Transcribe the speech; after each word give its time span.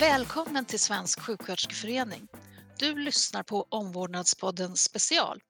Välkommen 0.00 0.64
till 0.64 0.80
Svensk 0.80 1.20
sjuksköterskeförening. 1.20 2.28
Du 2.78 2.98
lyssnar 2.98 3.42
på 3.42 3.66
Omvårdnadspodden 3.70 4.76
Special, 4.76 5.40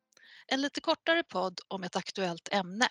en 0.47 0.61
lite 0.61 0.81
kortare 0.81 1.23
podd 1.23 1.61
om 1.69 1.85
ett 1.85 1.97
aktuellt 1.97 2.49
ämne. 2.53 2.89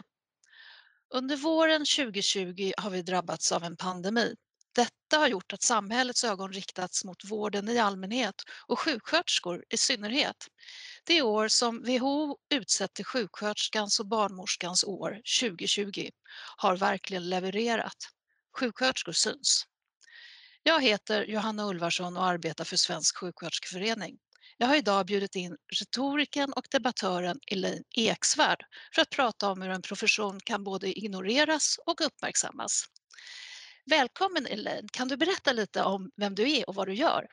Under 1.13 1.37
våren 1.37 1.85
2020 1.97 2.71
har 2.77 2.89
vi 2.89 3.01
drabbats 3.01 3.51
av 3.51 3.63
en 3.63 3.77
pandemi. 3.77 4.35
Detta 4.75 5.17
har 5.17 5.27
gjort 5.27 5.53
att 5.53 5.61
samhällets 5.61 6.23
ögon 6.23 6.53
riktats 6.53 7.05
mot 7.05 7.31
vården 7.31 7.69
i 7.69 7.79
allmänhet 7.79 8.35
och 8.67 8.79
sjuksköterskor 8.79 9.63
i 9.69 9.77
synnerhet. 9.77 10.47
Det 11.05 11.21
år 11.21 11.47
som 11.47 11.83
WHO 11.83 12.37
utsett 12.53 12.93
till 12.93 13.05
sjuksköterskans 13.05 13.99
och 13.99 14.07
barnmorskans 14.07 14.83
år 14.83 15.21
2020 15.41 16.09
har 16.57 16.77
verkligen 16.77 17.29
levererat. 17.29 17.97
Sjuksköterskor 18.57 19.13
syns. 19.13 19.68
Jag 20.63 20.83
heter 20.83 21.25
Johanna 21.25 21.67
Ulvarsson 21.67 22.17
och 22.17 22.25
arbetar 22.25 22.63
för 22.63 22.77
Svensk 22.77 23.17
sjuksköterskeförening. 23.17 24.17
Jag 24.57 24.67
har 24.67 24.75
idag 24.75 25.05
bjudit 25.05 25.35
in 25.35 25.57
retoriken 25.79 26.53
och 26.53 26.67
debattören 26.71 27.39
Elaine 27.51 27.83
Eksvärd 27.95 28.65
för 28.95 29.01
att 29.01 29.09
prata 29.09 29.51
om 29.51 29.61
hur 29.61 29.69
en 29.69 29.81
profession 29.81 30.39
kan 30.39 30.63
både 30.63 30.99
ignoreras 30.99 31.79
och 31.85 32.01
uppmärksammas. 32.01 32.85
Välkommen 33.85 34.47
Elaine, 34.47 34.87
kan 34.87 35.07
du 35.07 35.17
berätta 35.17 35.53
lite 35.53 35.83
om 35.83 36.11
vem 36.15 36.35
du 36.35 36.51
är 36.51 36.69
och 36.69 36.75
vad 36.75 36.87
du 36.87 36.93
gör? 36.93 37.27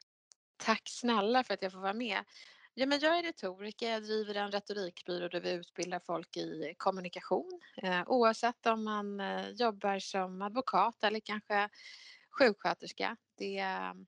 Tack 0.57 0.83
snälla 0.85 1.45
för 1.45 1.55
att 1.55 1.63
jag 1.63 1.73
får 1.73 1.81
vara 1.81 1.95
med. 1.95 2.25
Ja, 2.75 2.87
men 2.87 3.01
jag 3.01 3.19
är 3.19 3.23
retoriker, 3.23 3.91
jag 3.91 4.03
driver 4.03 4.35
en 4.35 4.53
retorikbyrå 4.53 5.29
där 5.29 5.41
vi 5.41 5.51
utbildar 5.51 6.01
folk 6.07 6.37
i 6.37 6.75
kommunikation 6.77 7.61
eh, 7.83 8.03
oavsett 8.07 8.67
om 8.67 8.85
man 8.85 9.21
eh, 9.21 9.49
jobbar 9.51 9.99
som 9.99 10.43
advokat 10.43 11.05
eller 11.05 11.21
kanske 11.21 11.69
sjuksköterska. 12.39 13.17
Det, 13.39 13.55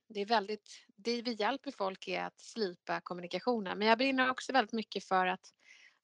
det 0.08 0.20
är 0.20 0.26
väldigt, 0.26 0.86
det 0.96 1.22
vi 1.22 1.32
hjälper 1.32 1.70
folk 1.70 2.08
är 2.08 2.24
att 2.24 2.40
slipa 2.40 3.00
kommunikationen 3.00 3.78
men 3.78 3.88
jag 3.88 3.98
brinner 3.98 4.30
också 4.30 4.52
väldigt 4.52 4.72
mycket 4.72 5.04
för 5.04 5.26
att 5.26 5.52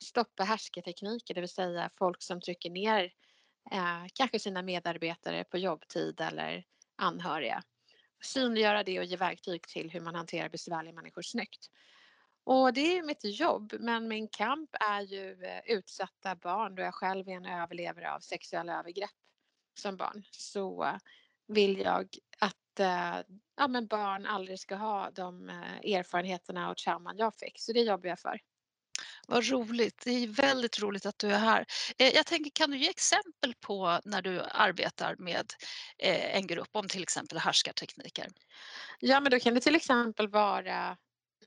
stoppa 0.04 0.44
härsketekniker, 0.44 1.34
det 1.34 1.40
vill 1.40 1.48
säga 1.48 1.90
folk 1.98 2.22
som 2.22 2.40
trycker 2.40 2.70
ner 2.70 3.04
eh, 3.72 4.04
kanske 4.14 4.38
sina 4.38 4.62
medarbetare 4.62 5.44
på 5.44 5.58
jobbtid 5.58 6.20
eller 6.20 6.64
anhöriga. 6.96 7.62
Synliggöra 8.24 8.82
det 8.82 8.98
och 8.98 9.04
ge 9.04 9.16
verktyg 9.16 9.62
till 9.62 9.90
hur 9.90 10.00
man 10.00 10.14
hanterar 10.14 10.48
besvärliga 10.48 10.94
människor 10.94 11.22
snyggt. 11.22 11.70
Och 12.44 12.72
det 12.72 12.98
är 12.98 13.02
mitt 13.02 13.24
jobb 13.40 13.74
men 13.80 14.08
min 14.08 14.28
kamp 14.28 14.70
är 14.80 15.00
ju 15.00 15.44
eh, 15.44 15.60
utsatta 15.66 16.36
barn 16.36 16.74
då 16.74 16.82
jag 16.82 16.94
själv 16.94 17.28
är 17.28 17.32
en 17.32 17.46
överlevare 17.46 18.12
av 18.12 18.20
sexuella 18.20 18.78
övergrepp 18.78 19.10
som 19.74 19.96
barn. 19.96 20.22
Så 20.30 20.98
vill 21.46 21.78
jag 21.78 22.08
att 22.38 22.80
eh, 22.80 23.20
ja, 23.56 23.68
men 23.68 23.86
barn 23.86 24.26
aldrig 24.26 24.60
ska 24.60 24.76
ha 24.76 25.10
de 25.10 25.48
eh, 25.48 25.94
erfarenheterna 25.94 26.70
och 26.70 26.76
trauman 26.76 27.16
jag 27.18 27.34
fick. 27.34 27.60
Så 27.60 27.72
det 27.72 27.80
jobbar 27.80 28.08
jag 28.08 28.20
för. 28.20 28.40
Vad 29.28 29.48
roligt, 29.48 30.02
det 30.04 30.10
är 30.10 30.26
väldigt 30.26 30.80
roligt 30.80 31.06
att 31.06 31.18
du 31.18 31.30
är 31.30 31.38
här. 31.38 31.66
Eh, 31.98 32.08
jag 32.08 32.26
tänker, 32.26 32.50
kan 32.50 32.70
du 32.70 32.78
ge 32.78 32.90
exempel 32.90 33.54
på 33.60 34.00
när 34.04 34.22
du 34.22 34.40
arbetar 34.40 35.16
med 35.18 35.52
en 35.98 36.46
grupp 36.46 36.68
om 36.72 36.88
till 36.88 37.02
exempel 37.02 37.38
härskartekniker? 37.38 38.28
Ja, 39.00 39.20
men 39.20 39.30
då 39.30 39.40
kan 39.40 39.54
det 39.54 39.60
till 39.60 39.74
exempel 39.74 40.28
vara 40.28 40.96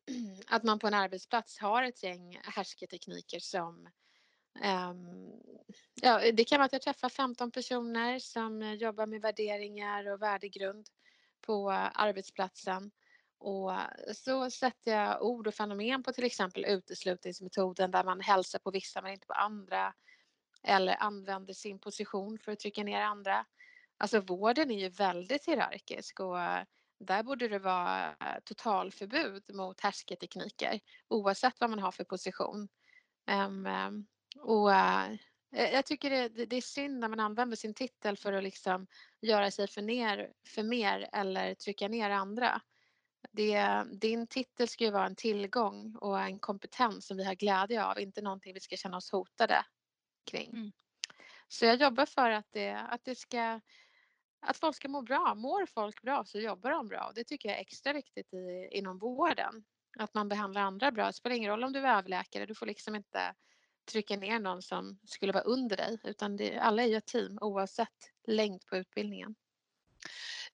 att 0.47 0.63
man 0.63 0.79
på 0.79 0.87
en 0.87 0.93
arbetsplats 0.93 1.59
har 1.59 1.83
ett 1.83 2.03
gäng 2.03 2.39
härsketekniker 2.43 3.39
som 3.39 3.89
Ehm, 4.61 5.31
ja, 6.01 6.31
det 6.31 6.43
kan 6.43 6.57
vara 6.57 6.65
att 6.65 6.73
jag 6.73 6.81
träffar 6.81 7.09
15 7.09 7.51
personer 7.51 8.19
som 8.19 8.61
eh, 8.61 8.73
jobbar 8.73 9.05
med 9.05 9.21
värderingar 9.21 10.11
och 10.11 10.21
värdegrund 10.21 10.87
på 11.41 11.71
arbetsplatsen. 11.71 12.91
Och 13.39 13.71
så 14.15 14.51
sätter 14.51 14.91
jag 14.91 15.21
ord 15.23 15.47
och 15.47 15.53
fenomen 15.53 16.03
på 16.03 16.13
till 16.13 16.23
exempel 16.23 16.65
uteslutningsmetoden 16.65 17.91
där 17.91 18.03
man 18.03 18.19
hälsar 18.19 18.59
på 18.59 18.71
vissa 18.71 19.01
men 19.01 19.11
inte 19.11 19.27
på 19.27 19.33
andra. 19.33 19.93
Eller 20.63 21.03
använder 21.03 21.53
sin 21.53 21.79
position 21.79 22.39
för 22.39 22.51
att 22.51 22.59
trycka 22.59 22.83
ner 22.83 23.01
andra. 23.01 23.45
Alltså 23.97 24.19
vården 24.19 24.71
är 24.71 24.79
ju 24.79 24.89
väldigt 24.89 25.47
hierarkisk 25.47 26.19
och 26.19 26.41
eh, 26.41 26.63
där 26.99 27.23
borde 27.23 27.47
det 27.47 27.59
vara 27.59 28.09
eh, 28.09 28.39
totalförbud 28.45 29.43
mot 29.55 29.81
härsketekniker 29.81 30.79
oavsett 31.07 31.59
vad 31.59 31.69
man 31.69 31.79
har 31.79 31.91
för 31.91 32.03
position. 32.03 32.67
Um, 33.31 33.67
och 34.39 34.69
uh, 34.69 35.15
jag 35.51 35.85
tycker 35.85 36.09
det, 36.09 36.45
det, 36.45 36.55
är 36.55 36.61
synd 36.61 36.99
när 36.99 37.07
man 37.07 37.19
använder 37.19 37.57
sin 37.57 37.73
titel 37.73 38.17
för 38.17 38.33
att 38.33 38.43
liksom 38.43 38.87
göra 39.21 39.51
sig 39.51 39.67
för, 39.67 39.81
ner, 39.81 40.33
för 40.47 40.63
mer 40.63 41.09
eller 41.13 41.53
trycka 41.55 41.87
ner 41.87 42.09
andra. 42.09 42.61
Det, 43.31 43.83
din 43.91 44.27
titel 44.27 44.67
ska 44.67 44.83
ju 44.83 44.91
vara 44.91 45.05
en 45.05 45.15
tillgång 45.15 45.95
och 45.95 46.21
en 46.21 46.39
kompetens 46.39 47.07
som 47.07 47.17
vi 47.17 47.23
har 47.23 47.35
glädje 47.35 47.85
av, 47.85 47.99
inte 47.99 48.21
någonting 48.21 48.53
vi 48.53 48.59
ska 48.59 48.75
känna 48.75 48.97
oss 48.97 49.11
hotade 49.11 49.65
kring. 50.31 50.49
Mm. 50.49 50.71
Så 51.47 51.65
jag 51.65 51.81
jobbar 51.81 52.05
för 52.05 52.29
att 52.29 52.47
det, 52.51 52.71
att 52.71 53.03
det 53.03 53.15
ska 53.15 53.61
att 54.39 54.57
folk 54.57 54.75
ska 54.75 54.87
må 54.87 55.01
bra. 55.01 55.35
Mår 55.35 55.65
folk 55.65 56.01
bra 56.01 56.25
så 56.25 56.39
jobbar 56.39 56.71
de 56.71 56.87
bra. 56.87 57.11
Det 57.15 57.23
tycker 57.23 57.49
jag 57.49 57.57
är 57.57 57.61
extra 57.61 57.93
viktigt 57.93 58.33
i, 58.33 58.69
inom 58.71 58.97
vården. 58.97 59.63
Att 59.99 60.13
man 60.13 60.29
behandlar 60.29 60.61
andra 60.61 60.91
bra. 60.91 61.07
Det 61.07 61.13
spelar 61.13 61.35
ingen 61.35 61.51
roll 61.51 61.63
om 61.63 61.73
du 61.73 61.79
är 61.79 61.97
överläkare. 61.97 62.45
Du 62.45 62.55
får 62.55 62.65
liksom 62.65 62.95
inte 62.95 63.35
trycka 63.87 64.17
ner 64.17 64.39
någon 64.39 64.61
som 64.61 64.99
skulle 65.05 65.33
vara 65.33 65.43
under 65.43 65.77
dig 65.77 65.99
utan 66.03 66.37
det, 66.37 66.57
alla 66.57 66.83
är 66.83 66.87
ju 66.87 66.95
ett 66.95 67.05
team 67.05 67.37
oavsett 67.41 68.11
längd 68.27 68.65
på 68.65 68.77
utbildningen. 68.77 69.35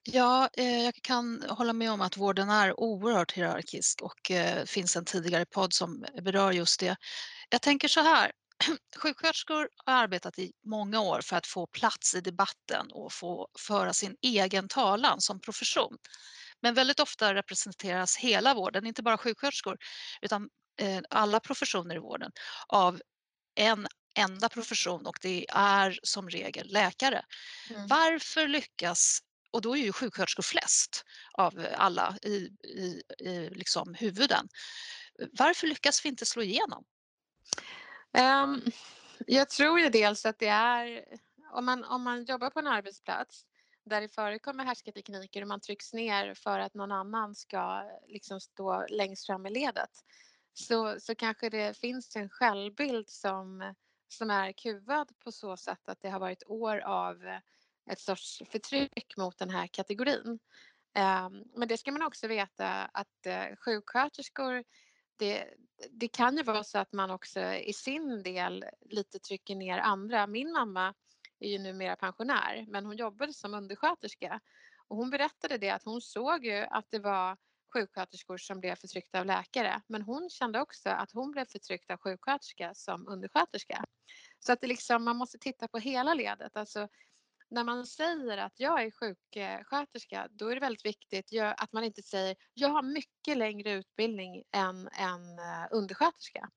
Ja, 0.03 0.49
eh, 0.53 0.83
jag 0.83 0.95
kan 0.95 1.44
hålla 1.49 1.73
med 1.73 1.91
om 1.91 2.01
att 2.01 2.17
vården 2.17 2.49
är 2.49 2.79
oerhört 2.79 3.31
hierarkisk 3.31 4.01
och 4.01 4.19
det 4.27 4.51
eh, 4.51 4.66
finns 4.66 4.95
en 4.95 5.05
tidigare 5.05 5.45
podd 5.45 5.73
som 5.73 6.05
berör 6.21 6.51
just 6.51 6.79
det. 6.79 6.95
Jag 7.49 7.61
tänker 7.61 7.88
så 7.88 7.99
här, 7.99 8.31
sjuksköterskor 8.97 9.69
har 9.85 9.94
arbetat 9.94 10.39
i 10.39 10.51
många 10.65 11.01
år 11.01 11.21
för 11.21 11.35
att 11.35 11.47
få 11.47 11.67
plats 11.67 12.15
i 12.15 12.21
debatten 12.21 12.91
och 12.91 13.13
få 13.13 13.47
föra 13.59 13.94
sin 13.94 14.15
egen 14.21 14.67
talan 14.67 15.21
som 15.21 15.39
profession. 15.39 15.97
Men 16.61 16.73
väldigt 16.73 17.00
ofta 17.00 17.35
representeras 17.35 18.17
hela 18.17 18.53
vården, 18.53 18.85
inte 18.85 19.03
bara 19.03 19.17
sjuksköterskor, 19.17 19.77
utan 20.21 20.50
eh, 20.81 21.01
alla 21.09 21.39
professioner 21.39 21.95
i 21.95 22.00
vården 22.00 22.31
av 22.67 23.01
en 23.56 23.88
enda 24.16 24.50
profession 24.50 25.06
och 25.06 25.18
det 25.22 25.46
är 25.50 26.00
som 26.03 26.30
regel 26.30 26.68
läkare. 26.68 27.25
Mm. 27.69 27.88
Varför 27.88 28.47
lyckas, 28.47 29.19
och 29.52 29.62
då 29.62 29.78
är 29.78 29.81
ju 29.81 29.91
sjuksköterskor 29.91 30.44
flest 30.44 31.06
av 31.34 31.68
alla 31.75 32.18
i, 32.22 32.36
i, 32.63 33.03
i 33.19 33.50
liksom 33.50 33.94
huvuden, 33.94 34.47
varför 35.40 35.68
lyckas 35.68 36.06
vi 36.06 36.09
inte 36.09 36.25
slå 36.25 36.42
igenom? 36.42 36.84
Um, 38.18 38.62
jag 39.28 39.50
tror 39.50 39.80
ju 39.80 39.90
dels 39.90 40.25
att 40.25 40.40
det 40.40 40.47
är, 40.47 41.06
om 41.53 41.66
man, 41.66 41.84
om 41.84 42.03
man 42.03 42.25
jobbar 42.25 42.50
på 42.50 42.59
en 42.59 42.68
arbetsplats 42.68 43.46
där 43.86 44.02
det 44.02 44.09
förekommer 44.09 44.66
härskartekniker 44.66 45.42
och 45.42 45.47
man 45.47 45.62
trycks 45.62 45.94
ner 45.94 46.34
för 46.34 46.59
att 46.59 46.74
någon 46.74 46.92
annan 46.92 47.36
ska 47.36 47.92
liksom 48.08 48.42
stå 48.42 48.86
längst 48.90 49.25
fram 49.25 49.46
i 49.46 49.50
ledet 49.50 49.90
så, 50.53 51.00
så 51.00 51.16
kanske 51.16 51.50
det 51.50 51.78
finns 51.78 52.16
en 52.16 52.30
självbild 52.30 53.09
som, 53.09 53.74
som 54.08 54.30
är 54.30 54.52
kuvad 54.52 55.19
på 55.19 55.31
så 55.31 55.58
sätt 55.58 55.90
att 55.90 56.02
det 56.02 56.09
har 56.09 56.19
varit 56.19 56.44
år 56.47 56.78
av 56.80 57.28
eh, 57.28 57.40
ett 57.91 58.00
sorts 58.00 58.41
förtryck 58.50 59.18
mot 59.18 59.38
den 59.38 59.50
här 59.50 59.68
kategorin. 59.68 60.39
Ehm, 60.94 61.44
men 61.56 61.68
det 61.68 61.77
ska 61.77 61.92
man 61.92 62.04
också 62.04 62.27
veta 62.27 62.86
att 62.86 63.25
eh, 63.25 63.56
sjuksköterskor 63.56 64.63
det, 65.18 65.54
det 65.92 66.07
kan 66.07 66.38
ju 66.38 66.44
vara 66.44 66.63
så 66.63 66.77
att 66.77 66.94
man 66.94 67.12
också 67.12 67.39
i 67.54 67.74
sin 67.74 68.24
del 68.24 68.66
lite 68.89 69.19
trycker 69.19 69.56
ner 69.56 69.77
andra. 69.77 70.27
Min 70.27 70.51
mamma 70.51 70.94
är 71.39 71.50
ju 71.50 71.60
numera 71.60 71.95
pensionär 71.95 72.66
men 72.68 72.86
hon 72.86 72.98
jobbade 72.98 73.33
som 73.33 73.54
undersköterska 73.54 74.39
och 74.88 74.98
hon 74.98 75.10
berättade 75.10 75.57
det 75.57 75.69
att 75.69 75.83
hon 75.83 76.01
såg 76.01 76.45
ju 76.45 76.57
att 76.69 76.86
det 76.89 77.00
var 77.00 77.38
sjuksköterskor 77.74 78.38
som 78.38 78.60
blev 78.60 78.75
förtryckta 78.75 79.20
av 79.20 79.25
läkare 79.25 79.81
men 79.88 80.02
hon 80.02 80.30
kände 80.30 80.62
också 80.62 80.90
att 80.90 81.12
hon 81.12 81.31
blev 81.31 81.46
förtryckt 81.46 81.92
av 81.92 81.98
sjuksköterska 81.98 82.74
som 82.74 83.08
undersköterska. 83.08 83.86
Så 84.40 84.54
att 84.54 84.62
det 84.62 84.68
liksom, 84.68 85.04
man 85.04 85.18
måste 85.18 85.38
titta 85.38 85.68
på 85.68 85.78
hela 85.78 86.14
ledet. 86.14 86.58
Alltså, 86.58 86.88
när 87.50 87.64
man 87.64 87.86
säger 87.86 88.38
att 88.38 88.60
jag 88.60 88.84
är 88.84 88.92
sjuksköterska 88.92 90.28
då 90.31 90.48
är 90.48 90.56
det 90.56 90.62
väldigt 90.62 90.86
viktigt 90.86 91.42
att 91.58 91.74
man 91.74 91.84
inte 91.84 92.04
säger 92.04 92.36
jag 92.54 92.70
har 92.70 92.81
mycket 92.81 93.38
längre 93.38 93.72
utbildning 93.72 94.44
än 94.52 94.88
en 94.88 95.40
eh, 95.40 95.68
undersköterska. 95.72 96.50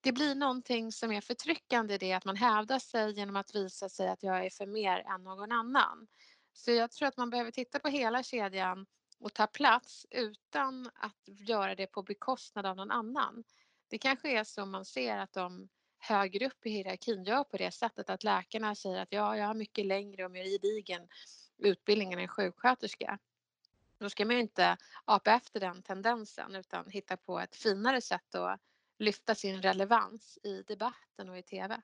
Det 0.00 0.12
blir 0.12 0.34
någonting 0.34 0.92
som 0.92 1.12
är 1.12 1.20
förtryckande 1.20 1.94
i 1.94 1.98
det 1.98 2.12
att 2.12 2.24
man 2.24 2.36
hävdar 2.36 2.78
sig 2.78 3.12
genom 3.12 3.36
att 3.36 3.54
visa 3.54 3.88
sig 3.88 4.08
att 4.08 4.22
jag 4.22 4.46
är 4.46 4.50
för 4.50 4.66
mer 4.66 4.98
än 4.98 5.24
någon 5.24 5.52
annan. 5.52 6.06
Så 6.52 6.70
jag 6.70 6.90
tror 6.90 7.08
att 7.08 7.16
man 7.16 7.30
behöver 7.30 7.50
titta 7.50 7.78
på 7.78 7.88
hela 7.88 8.22
kedjan 8.22 8.86
och 9.18 9.34
ta 9.34 9.46
plats 9.46 10.06
utan 10.10 10.90
att 10.94 11.22
göra 11.26 11.74
det 11.74 11.86
på 11.86 12.02
bekostnad 12.02 12.66
av 12.66 12.76
någon 12.76 12.90
annan. 12.90 13.44
Det 13.88 13.98
kanske 13.98 14.38
är 14.38 14.44
så 14.44 14.66
man 14.66 14.84
ser 14.84 15.18
att 15.18 15.32
de 15.32 15.68
högre 15.98 16.46
upp 16.46 16.66
i 16.66 16.70
hierarkin 16.70 17.24
gör 17.24 17.44
på 17.44 17.56
det 17.56 17.70
sättet 17.70 18.10
att 18.10 18.24
läkarna 18.24 18.74
säger 18.74 19.02
att 19.02 19.12
ja, 19.12 19.36
jag 19.36 19.46
har 19.46 19.54
mycket 19.54 19.86
längre 19.86 20.24
och 20.24 20.30
mer 20.30 20.44
gedigen 20.44 21.08
utbildning 21.58 22.12
än 22.12 22.18
en 22.18 22.28
sjuksköterska. 22.28 23.18
Då 23.98 24.10
ska 24.10 24.24
man 24.24 24.34
ju 24.34 24.40
inte 24.40 24.76
apa 25.04 25.32
efter 25.32 25.60
den 25.60 25.82
tendensen 25.82 26.54
utan 26.54 26.90
hitta 26.90 27.16
på 27.16 27.40
ett 27.40 27.56
finare 27.56 28.00
sätt 28.00 28.34
att 28.34 28.60
lyfta 28.98 29.34
sin 29.34 29.62
relevans 29.62 30.38
i 30.42 30.62
debatten 30.62 31.28
och 31.28 31.38
i 31.38 31.42
TV. 31.42 31.80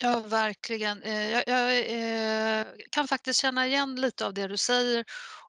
Ja, 0.00 0.20
verkligen. 0.20 1.02
Eh, 1.02 1.30
jag 1.30 1.44
jag, 1.46 1.78
eh, 1.78 2.66
kan 2.90 3.08
faktiskt 3.08 3.40
känna 3.40 3.66
igen 3.66 3.94
lite 3.94 4.26
av 4.26 4.34
det 4.34 4.46
du 4.46 4.56
säger 4.56 5.04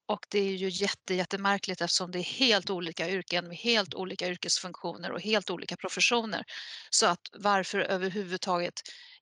och 0.09 0.25
det 0.29 0.39
är 0.39 0.55
ju 0.55 0.69
jätte 0.69 1.13
jättemärkligt 1.13 1.81
eftersom 1.81 2.11
det 2.11 2.19
är 2.19 2.23
helt 2.23 2.69
olika 2.69 3.09
yrken 3.09 3.47
med 3.47 3.57
helt 3.57 3.93
olika 3.93 4.27
yrkesfunktioner 4.27 5.11
och 5.11 5.21
helt 5.21 5.49
olika 5.49 5.77
professioner. 5.77 6.43
Så 6.89 7.05
att 7.05 7.21
varför 7.33 7.79
överhuvudtaget 7.79 8.73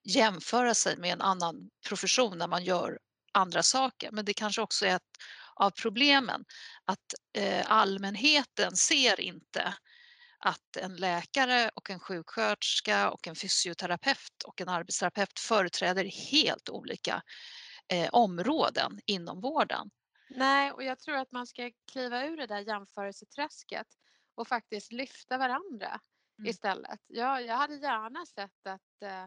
jämföra 0.03 0.73
sig 0.73 0.97
med 0.97 1.13
en 1.13 1.21
annan 1.21 1.69
profession 1.87 2.37
när 2.37 2.47
man 2.47 2.63
gör 2.63 2.99
andra 3.33 3.63
saker? 3.63 4.11
Men 4.11 4.25
det 4.25 4.33
kanske 4.33 4.61
också 4.61 4.85
är 4.85 4.95
ett 4.95 5.11
av 5.55 5.71
problemen 5.71 6.45
att, 6.85 7.13
eh, 7.37 7.71
allmänheten 7.71 8.75
ser 8.75 9.19
inte 9.19 9.73
att 10.39 10.77
en 10.77 10.95
läkare 10.95 11.71
och 11.75 11.89
en 11.89 11.99
sjuksköterska 11.99 13.09
och 13.09 13.27
en 13.27 13.35
fysioterapeut 13.35 14.43
och 14.45 14.61
en 14.61 14.69
arbetsterapeut 14.69 15.39
företräder 15.39 16.05
helt 16.31 16.69
olika 16.69 17.21
eh, 17.93 18.09
områden 18.11 18.99
inom 19.05 19.41
vården. 19.41 19.89
Nej, 20.29 20.71
och 20.71 20.83
jag 20.83 20.99
tror 20.99 21.15
att 21.15 21.31
man 21.31 21.47
ska 21.47 21.71
kliva 21.91 22.25
ur 22.25 22.37
det 22.37 22.47
där 22.47 22.59
jämförelseträsket 22.59 23.87
och 24.35 24.47
faktiskt 24.47 24.91
lyfta 24.91 25.37
varandra 25.37 25.99
Mm. 26.39 26.49
istället. 26.49 26.99
Jag, 27.07 27.45
jag 27.45 27.55
hade 27.55 27.75
gärna 27.75 28.25
sett 28.25 28.67
att 28.67 29.01
eh, 29.01 29.25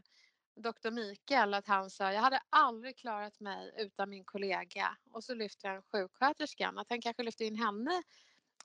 doktor 0.57 0.91
Mikael, 0.91 1.55
att 1.55 1.67
han 1.67 1.91
sa 1.91 2.13
jag 2.13 2.21
hade 2.21 2.41
aldrig 2.51 2.97
klarat 2.97 3.41
mig 3.41 3.75
utan 3.79 4.11
min 4.11 4.25
kollega 4.25 4.97
och 5.11 5.25
så 5.25 5.35
lyfter 5.35 5.69
han 5.69 5.83
sjuksköterskan, 5.83 6.79
att 6.79 6.91
han 6.91 7.01
kanske 7.01 7.23
lyfter 7.23 7.45
in 7.45 7.57
henne 7.57 8.03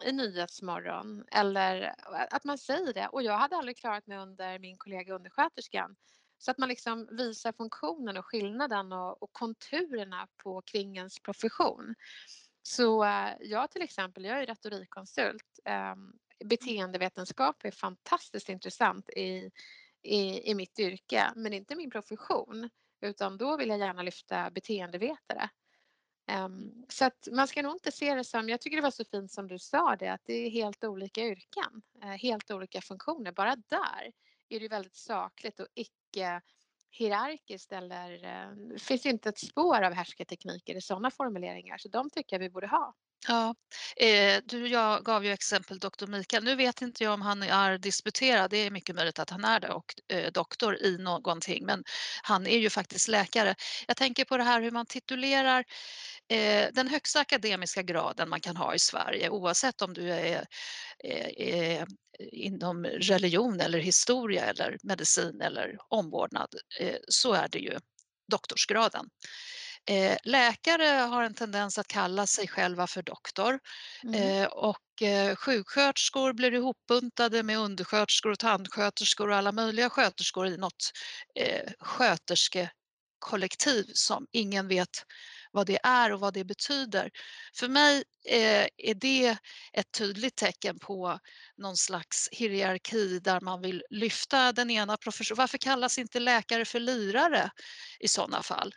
i 0.06 0.12
Nyhetsmorgon 0.12 1.26
eller 1.32 1.96
att 2.32 2.44
man 2.44 2.58
säger 2.58 2.94
det. 2.94 3.08
Och 3.08 3.24
jag 3.24 3.38
hade 3.38 3.56
aldrig 3.56 3.78
klarat 3.78 4.08
mig 4.08 4.18
under 4.18 4.60
min 4.60 4.78
kollega 4.78 5.14
undersköterskan. 5.16 5.96
Så 6.46 6.52
att 6.52 6.58
man 6.58 6.70
liksom 6.70 7.08
visar 7.12 7.52
funktionen 7.52 8.18
och 8.18 8.26
skillnaden 8.26 8.92
och, 8.92 9.24
och 9.24 9.34
konturerna 9.34 10.28
på 10.44 10.62
kring 10.62 10.98
ens 10.98 11.20
profession. 11.20 11.96
Så 12.62 13.04
eh, 13.04 13.34
jag 13.42 13.72
till 13.72 13.82
exempel, 13.82 14.26
jag 14.26 14.42
är 14.42 14.46
retorikkonsult. 14.46 15.60
Eh, 15.66 15.96
beteendevetenskap 16.46 17.66
är 17.66 17.72
fantastiskt 17.72 18.50
intressant 18.50 19.10
i, 19.10 19.52
i, 20.02 20.52
i 20.52 20.56
mitt 20.56 20.80
yrke, 20.80 21.32
men 21.36 21.54
inte 21.54 21.76
min 21.76 21.92
profession. 21.92 22.70
Utan 23.02 23.38
då 23.38 23.58
vill 23.58 23.70
jag 23.70 23.80
gärna 23.80 24.02
lyfta 24.02 24.50
beteendevetare. 24.52 25.50
Um, 26.32 26.86
så 26.90 27.06
att 27.06 27.28
man 27.32 27.48
ska 27.48 27.62
nog 27.62 27.76
inte 27.76 27.92
se 27.92 28.16
det 28.16 28.24
som, 28.24 28.50
jag 28.50 28.62
tycker 28.62 28.78
det 28.78 28.84
var 28.84 28.92
så 28.92 29.06
fint 29.06 29.32
som 29.32 29.48
du 29.48 29.60
sa 29.60 29.96
det, 29.96 30.08
att 30.08 30.22
det 30.26 30.34
är 30.34 30.50
helt 30.50 30.84
olika 30.84 31.22
yrken, 31.22 31.82
uh, 32.04 32.10
helt 32.10 32.52
olika 32.52 32.82
funktioner. 32.82 33.32
Bara 33.32 33.56
där 33.56 34.12
är 34.50 34.60
det 34.60 34.68
väldigt 34.68 34.96
sakligt 34.96 35.60
och 35.60 35.68
icke 35.74 36.42
hierarkiskt 36.92 37.72
eller 37.72 38.24
eh, 38.24 38.52
det 38.74 38.80
finns 38.80 39.06
inte 39.06 39.30
ett 39.30 39.40
spår 39.40 39.82
av 39.82 39.94
härskartekniker 39.94 40.76
i 40.76 40.82
sådana 40.82 41.12
formuleringar. 41.12 41.78
Så 41.78 41.90
de 41.90 42.10
tycker 42.10 42.36
jag 42.36 42.40
vi 42.40 42.50
borde 42.50 42.68
ha. 42.68 42.96
Ja, 43.28 43.56
eh, 43.98 44.42
du 44.46 44.68
jag 44.68 45.06
gav 45.06 45.26
ju 45.26 45.32
exempel 45.32 45.80
doktor 45.80 46.08
Mikael. 46.08 46.44
Nu 46.44 46.56
vet 46.56 46.82
inte 46.82 47.04
jag 47.04 47.14
om 47.14 47.22
han 47.22 47.44
är 47.44 47.78
disputerad, 47.78 48.50
det 48.52 48.58
är 48.58 48.72
mycket 48.72 48.96
möjligt 48.96 49.20
att 49.20 49.30
han 49.30 49.46
är 49.46 49.60
det 49.60 49.70
och 49.70 49.94
eh, 50.14 50.32
doktor 50.32 50.76
i 50.84 50.98
någonting, 50.98 51.66
men 51.66 51.84
han 52.24 52.48
är 52.48 52.58
ju 52.58 52.70
faktiskt 52.70 53.08
läkare. 53.08 53.56
Jag 53.88 53.98
tänker 53.98 54.26
på 54.26 54.38
det 54.38 54.44
här 54.44 54.62
hur 54.62 54.72
man 54.72 54.86
titulerar 54.86 55.60
eh, 55.60 55.66
den 56.74 56.88
högsta 56.88 57.20
akademiska 57.20 57.82
graden 57.82 58.30
man 58.30 58.42
kan 58.42 58.58
ha 58.58 58.76
i 58.76 58.80
Sverige 58.80 59.30
oavsett 59.30 59.82
om 59.82 59.94
du 59.94 60.14
är, 60.14 60.46
är, 61.04 61.40
är 61.40 61.88
inom 62.20 62.86
religion 62.86 63.60
eller 63.60 63.80
historia 63.80 64.46
eller 64.46 64.78
medicin 64.84 65.42
eller 65.42 65.78
omvårdnad 65.88 66.56
eh, 66.80 66.98
så 67.08 67.34
är 67.34 67.48
det 67.48 67.60
ju 67.60 67.80
doktorsgraden. 68.32 69.10
Eh, 69.90 70.18
läkare 70.24 70.86
har 70.86 71.24
en 71.24 71.34
tendens 71.34 71.78
att 71.78 71.88
kalla 71.88 72.28
sig 72.28 72.48
själva 72.48 72.88
för 72.88 73.04
doktor 73.04 73.60
Mm. 74.04 74.22
eh, 74.22 74.48
och 74.48 75.02
eh, 75.02 75.36
sjuksköterskor 75.36 76.34
blir 76.34 76.54
ihopbuntade 76.54 77.44
med 77.44 77.60
undersköterskor 77.60 78.32
och 78.32 78.40
tandsköterskor 78.40 79.30
och 79.30 79.36
alla 79.36 79.52
möjliga 79.52 79.90
sköterskor 79.90 80.48
i 80.48 80.58
något 80.58 80.92
eh, 81.40 81.72
sköterskekollektiv 81.80 83.86
som 83.94 84.28
ingen 84.32 84.68
vet 84.68 85.04
vad 85.56 85.68
det 85.68 85.80
är 85.84 86.14
och 86.14 86.20
vad 86.20 86.34
det 86.34 86.44
betyder. 86.44 87.10
För 87.56 87.68
mig 87.68 88.04
eh, 88.30 88.68
är 88.78 88.94
det 88.94 89.38
ett 89.74 89.92
tydligt 89.98 90.36
tecken 90.36 90.80
på 90.80 91.20
någon 91.58 91.78
slags 91.78 92.30
hierarki 92.32 93.20
där 93.20 93.42
man 93.42 93.62
vill 93.62 93.84
lyfta 93.90 94.52
den 94.52 94.70
ena 94.72 94.98
professionen. 94.98 95.38
Varför 95.38 95.58
kallas 95.58 95.98
inte 95.98 96.20
läkare 96.20 96.66
för 96.66 96.80
lirare 96.80 97.50
i 98.00 98.08
sådana 98.08 98.44
fall? 98.44 98.74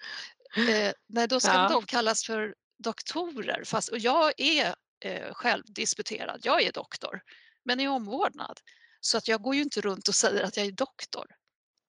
Eh, 0.56 0.92
nej, 1.08 1.28
då 1.28 1.40
ska 1.40 1.52
Ja. 1.52 1.68
de 1.68 1.86
kallas 1.86 2.24
för 2.24 2.54
doktorer. 2.84 3.64
Fast, 3.64 3.88
och 3.88 3.98
jag 3.98 4.32
är 4.40 4.74
eh, 5.04 5.32
själv 5.34 5.64
disputerad, 5.66 6.40
jag 6.42 6.62
är 6.62 6.72
doktor, 6.72 7.20
men 7.64 7.80
i 7.80 7.88
omvårdnad. 7.88 8.60
Så 9.00 9.18
att 9.18 9.28
jag 9.28 9.42
går 9.42 9.54
ju 9.54 9.62
inte 9.62 9.80
runt 9.80 10.08
och 10.08 10.14
säger 10.14 10.42
att 10.42 10.56
jag 10.56 10.66
är 10.66 10.72
doktor. 10.72 11.26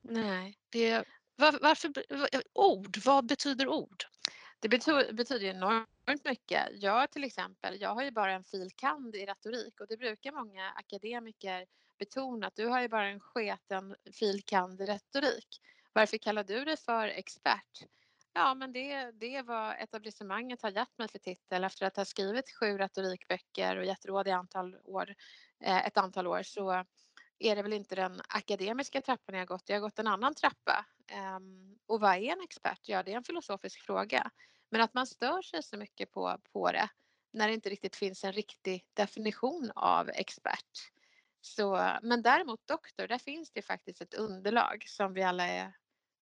Nej. 0.09 0.57
Det, 0.71 1.03
var, 1.35 1.59
varför, 1.61 1.91
ord, 2.53 2.97
vad 3.05 3.25
betyder 3.27 3.67
ord? 3.67 4.03
Det 4.61 4.69
betyder, 4.69 5.13
betyder 5.13 5.45
ju 5.45 5.51
enormt 5.51 6.25
mycket. 6.25 6.67
Jag 6.73 7.11
till 7.11 7.23
exempel, 7.23 7.81
jag 7.81 7.95
har 7.95 8.03
ju 8.03 8.11
bara 8.11 8.31
en 8.31 8.43
fil. 8.43 8.71
kand. 8.75 9.15
i 9.15 9.25
retorik 9.25 9.81
och 9.81 9.87
det 9.87 9.97
brukar 9.97 10.31
många 10.31 10.71
akademiker 10.71 11.65
betona 11.99 12.47
att 12.47 12.55
du 12.55 12.67
har 12.67 12.81
ju 12.81 12.87
bara 12.87 13.07
en 13.07 13.19
sketen 13.19 13.95
fil. 14.13 14.41
kand. 14.45 14.81
i 14.81 14.85
retorik. 14.85 15.61
Varför 15.93 16.17
kallar 16.17 16.43
du 16.43 16.65
dig 16.65 16.77
för 16.77 17.07
expert? 17.07 17.85
Ja, 18.33 18.53
men 18.53 18.73
det, 18.73 19.11
det 19.11 19.35
är 19.35 19.43
vad 19.43 19.75
etablissemanget 19.79 20.61
har 20.61 20.69
gett 20.69 20.97
mig 20.97 21.07
för 21.07 21.19
titel 21.19 21.63
efter 21.63 21.85
att 21.85 21.95
ha 21.95 22.05
skrivit 22.05 22.51
sju 22.51 22.77
retorikböcker 22.77 23.77
och 23.77 23.85
gett 23.85 24.05
råd 24.05 24.27
i 24.27 24.31
antal 24.31 24.75
år, 24.83 25.15
eh, 25.63 25.87
ett 25.87 25.97
antal 25.97 26.27
år 26.27 26.43
så 26.43 26.85
är 27.39 27.55
det 27.55 27.61
väl 27.61 27.73
inte 27.73 27.95
den 27.95 28.21
akademiska 28.29 29.01
trappan 29.01 29.35
jag 29.35 29.41
har 29.41 29.45
gått, 29.45 29.69
jag 29.69 29.75
har 29.75 29.81
gått 29.81 29.99
en 29.99 30.07
annan 30.07 30.35
trappa. 30.35 30.85
Ehm, 31.11 31.77
och 31.85 31.99
vad 31.99 32.15
är 32.15 32.31
en 32.31 32.41
expert? 32.41 32.79
Ja, 32.81 33.03
det 33.03 33.11
är 33.11 33.17
en 33.17 33.23
filosofisk 33.23 33.81
fråga. 33.81 34.31
Men 34.69 34.81
att 34.81 34.93
man 34.93 35.07
stör 35.07 35.41
sig 35.41 35.63
så 35.63 35.77
mycket 35.77 36.11
på, 36.11 36.37
på 36.51 36.71
det 36.71 36.89
när 37.31 37.47
det 37.47 37.53
inte 37.53 37.69
riktigt 37.69 37.95
finns 37.95 38.23
en 38.23 38.33
riktig 38.33 38.85
definition 38.93 39.71
av 39.75 40.09
expert. 40.09 40.91
Så, 41.41 41.97
men 42.01 42.21
däremot 42.21 42.67
doktor, 42.67 43.07
där 43.07 43.17
finns 43.17 43.51
det 43.51 43.61
faktiskt 43.61 44.01
ett 44.01 44.13
underlag 44.13 44.83
som 44.87 45.13
vi 45.13 45.23
alla 45.23 45.47
är 45.47 45.73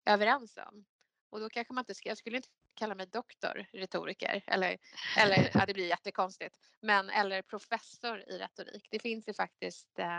överens 0.04 0.56
om. 0.56 0.84
Och 1.30 1.40
då 1.40 1.48
kanske 1.48 1.74
man 1.74 1.82
inte 1.82 1.94
ska, 1.94 2.08
jag 2.08 2.18
skulle 2.18 2.36
inte 2.36 2.48
kalla 2.74 2.94
mig 2.94 3.06
doktor 3.06 3.66
retoriker 3.72 4.44
eller, 4.46 4.78
eller 5.18 5.50
ja, 5.54 5.66
det 5.66 5.74
blir 5.74 5.88
jättekonstigt, 5.88 6.56
men 6.80 7.10
eller 7.10 7.42
professor 7.42 8.18
i 8.20 8.38
retorik. 8.38 8.88
Det 8.90 8.98
finns 8.98 9.28
ju 9.28 9.34
faktiskt 9.34 9.98
eh, 9.98 10.18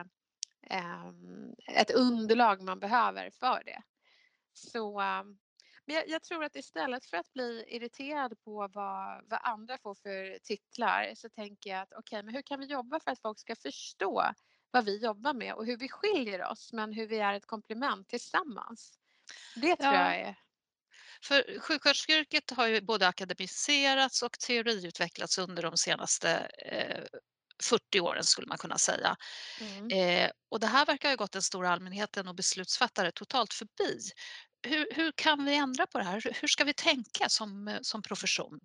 eh, 0.61 1.11
ett 1.67 1.91
underlag 1.91 2.61
man 2.61 2.79
behöver 2.79 3.29
för 3.29 3.63
det. 3.65 3.81
Så 4.53 5.01
eh, 5.01 5.23
men 5.85 5.95
jag, 5.95 6.09
jag, 6.09 6.23
tror 6.23 6.43
att 6.43 6.55
istället 6.55 7.05
för 7.05 7.17
att 7.17 7.33
bli 7.33 7.65
irriterad 7.67 8.39
på 8.43 8.67
vad, 8.73 9.23
vad 9.29 9.39
andra 9.43 9.77
får 9.77 9.95
för 9.95 10.39
titlar 10.39 11.11
så 11.15 11.29
tänker 11.29 11.69
jag 11.69 11.81
att 11.81 11.93
okej, 11.93 11.99
okay, 11.99 12.23
men 12.23 12.35
hur 12.35 12.41
kan 12.41 12.59
vi 12.59 12.65
jobba 12.65 12.99
för 12.99 13.11
att 13.11 13.21
folk 13.21 13.39
ska 13.39 13.55
förstå 13.55 14.33
vad 14.71 14.85
vi 14.85 15.03
jobbar 15.03 15.33
med 15.33 15.53
och 15.53 15.65
hur 15.65 15.77
vi 15.77 15.89
skiljer 15.89 16.51
oss 16.51 16.73
men 16.73 16.93
hur 16.93 17.07
vi 17.07 17.19
är 17.19 17.33
ett 17.33 17.45
komplement 17.45 18.09
tillsammans. 18.09 18.99
Det 19.55 19.75
tror 19.75 19.93
Ja. 19.93 20.13
jag 20.13 20.21
är 20.21 20.35
För 21.23 21.59
sjuksköterskeyrket 21.59 22.51
har 22.51 22.67
ju 22.67 22.81
både 22.81 23.07
akademiserats 23.07 24.21
och 24.21 24.39
teoriutvecklats 24.39 25.37
under 25.37 25.63
de 25.63 25.77
senaste 25.77 26.31
eh, 26.65 27.03
40 27.63 27.99
åren 27.99 28.23
skulle 28.23 28.47
man 28.47 28.57
kunna 28.57 28.77
säga. 28.77 29.15
Mm. 29.61 29.91
Eh, 29.91 30.31
och 30.49 30.59
det 30.59 30.67
här 30.67 30.85
verkar 30.85 31.09
ha 31.09 31.15
gått 31.15 31.31
den 31.31 31.41
stora 31.41 31.69
allmänheten 31.69 32.27
och 32.27 32.35
beslutsfattare 32.35 33.11
totalt 33.11 33.53
förbi. 33.53 33.99
Hur, 34.67 34.87
hur 34.91 35.11
kan 35.15 35.45
vi 35.45 35.55
ändra 35.55 35.87
på 35.87 35.97
det 35.97 36.03
här? 36.03 36.21
Hur 36.41 36.47
ska 36.47 36.63
vi 36.63 36.73
tänka 36.73 37.29
som, 37.29 37.79
som 37.81 38.01
profession? 38.01 38.59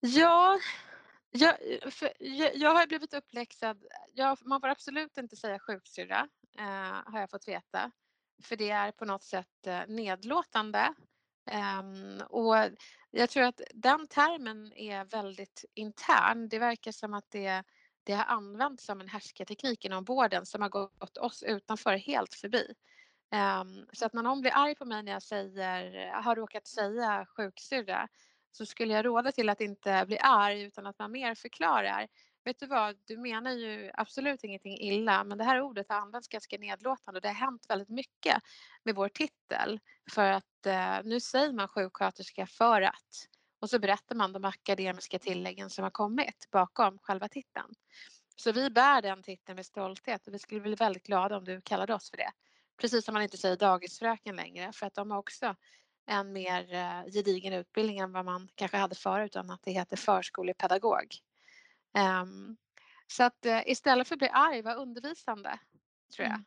Ja, 0.00 0.58
jag, 1.30 1.56
jag, 2.18 2.56
jag 2.56 2.74
har 2.74 2.86
blivit 2.86 3.14
uppläxad. 3.14 3.84
Jag, 4.14 4.38
man 4.46 4.60
får 4.60 4.68
absolut 4.68 5.18
inte 5.18 5.36
säga 5.36 5.58
sjuksyrra, 5.58 6.28
eh, 6.58 7.12
har 7.12 7.20
jag 7.20 7.30
fått 7.30 7.48
veta. 7.48 7.90
För 8.42 8.56
det 8.56 8.70
är 8.70 8.92
på 8.92 9.04
något 9.04 9.22
sätt 9.22 9.66
eh, 9.66 9.80
nedlåtande. 9.88 10.94
Um, 11.52 12.22
och 12.28 12.56
jag 13.10 13.30
tror 13.30 13.42
att 13.42 13.60
den 13.74 14.06
termen 14.06 14.72
är 14.72 15.04
väldigt 15.04 15.64
intern. 15.74 16.48
Det 16.48 16.58
verkar 16.58 16.92
som 16.92 17.14
att 17.14 17.30
det, 17.30 17.62
det 18.04 18.12
har 18.12 18.24
använts 18.24 18.84
som 18.84 19.00
en 19.00 19.08
härskarteknik 19.08 19.84
inom 19.84 20.04
vården 20.04 20.46
som 20.46 20.62
har 20.62 20.68
gått 20.68 21.16
oss 21.16 21.42
utanför 21.42 21.96
helt 21.96 22.34
förbi. 22.34 22.74
Um, 23.60 23.86
så 23.92 24.06
att 24.06 24.12
när 24.12 24.22
någon 24.22 24.40
blir 24.40 24.52
arg 24.54 24.74
på 24.74 24.84
mig 24.84 25.02
när 25.02 25.12
jag 25.12 25.22
säger, 25.22 26.10
har 26.12 26.36
råkat 26.36 26.66
säga 26.66 27.26
sjuksyrra 27.36 28.08
så 28.52 28.66
skulle 28.66 28.94
jag 28.94 29.04
råda 29.04 29.32
till 29.32 29.48
att 29.48 29.60
inte 29.60 30.04
bli 30.06 30.18
arg 30.18 30.62
utan 30.62 30.86
att 30.86 30.98
man 30.98 31.12
mer 31.12 31.34
förklarar. 31.34 32.08
Vet 32.44 32.58
du 32.58 32.66
vad, 32.66 32.96
du 33.04 33.16
menar 33.16 33.50
ju 33.50 33.90
absolut 33.94 34.44
ingenting 34.44 34.78
illa 34.78 35.24
men 35.24 35.38
det 35.38 35.44
här 35.44 35.60
ordet 35.60 35.88
har 35.88 35.96
använts 35.96 36.28
ganska 36.28 36.58
nedlåtande 36.58 37.18
och 37.18 37.22
det 37.22 37.28
har 37.28 37.34
hänt 37.34 37.66
väldigt 37.68 37.88
mycket 37.88 38.42
med 38.82 38.94
vår 38.94 39.08
titel. 39.08 39.80
För 40.10 40.30
att 40.30 40.66
eh, 40.66 40.98
nu 41.04 41.20
säger 41.20 41.52
man 41.52 41.68
sjuksköterska 41.68 42.46
för 42.46 42.82
att 42.82 43.28
och 43.60 43.70
så 43.70 43.78
berättar 43.78 44.14
man 44.14 44.32
de 44.32 44.44
akademiska 44.44 45.18
tilläggen 45.18 45.70
som 45.70 45.82
har 45.82 45.90
kommit 45.90 46.48
bakom 46.50 46.98
själva 46.98 47.28
titeln. 47.28 47.74
Så 48.36 48.52
vi 48.52 48.70
bär 48.70 49.02
den 49.02 49.22
titeln 49.22 49.56
med 49.56 49.66
stolthet 49.66 50.26
och 50.26 50.34
vi 50.34 50.38
skulle 50.38 50.60
bli 50.60 50.74
väldigt 50.74 51.06
glada 51.06 51.36
om 51.36 51.44
du 51.44 51.60
kallade 51.60 51.94
oss 51.94 52.10
för 52.10 52.16
det. 52.16 52.30
Precis 52.80 53.04
som 53.04 53.14
man 53.14 53.22
inte 53.22 53.36
säger 53.36 53.56
dagisfröken 53.56 54.36
längre 54.36 54.72
för 54.72 54.86
att 54.86 54.94
de 54.94 55.10
har 55.10 55.18
också 55.18 55.56
en 56.06 56.32
mer 56.32 56.74
eh, 56.74 57.12
gedigen 57.12 57.52
utbildning 57.52 57.98
än 57.98 58.12
vad 58.12 58.24
man 58.24 58.48
kanske 58.54 58.76
hade 58.76 58.94
förut 58.94 59.30
utan 59.30 59.50
att 59.50 59.62
det 59.62 59.72
heter 59.72 59.96
förskolepedagog. 59.96 61.06
Um, 61.94 62.56
så 63.06 63.22
att 63.22 63.46
uh, 63.46 63.60
istället 63.66 64.08
för 64.08 64.14
att 64.14 64.18
bli 64.18 64.28
arg, 64.28 64.62
var 64.62 64.76
undervisande 64.76 65.58
tror 66.16 66.28
jag. 66.28 66.40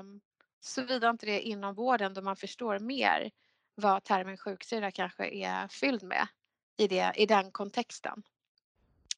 Um, 0.00 0.20
Såvida 0.64 1.10
inte 1.10 1.26
det 1.26 1.32
är 1.32 1.40
inom 1.40 1.74
vården 1.74 2.14
då 2.14 2.22
man 2.22 2.36
förstår 2.36 2.78
mer 2.78 3.30
vad 3.74 4.04
termen 4.04 4.38
sjuksyrra 4.38 4.90
kanske 4.90 5.28
är 5.28 5.68
fylld 5.68 6.02
med 6.02 6.28
i, 6.76 6.88
det, 6.88 7.12
i 7.16 7.26
den 7.26 7.50
kontexten. 7.50 8.22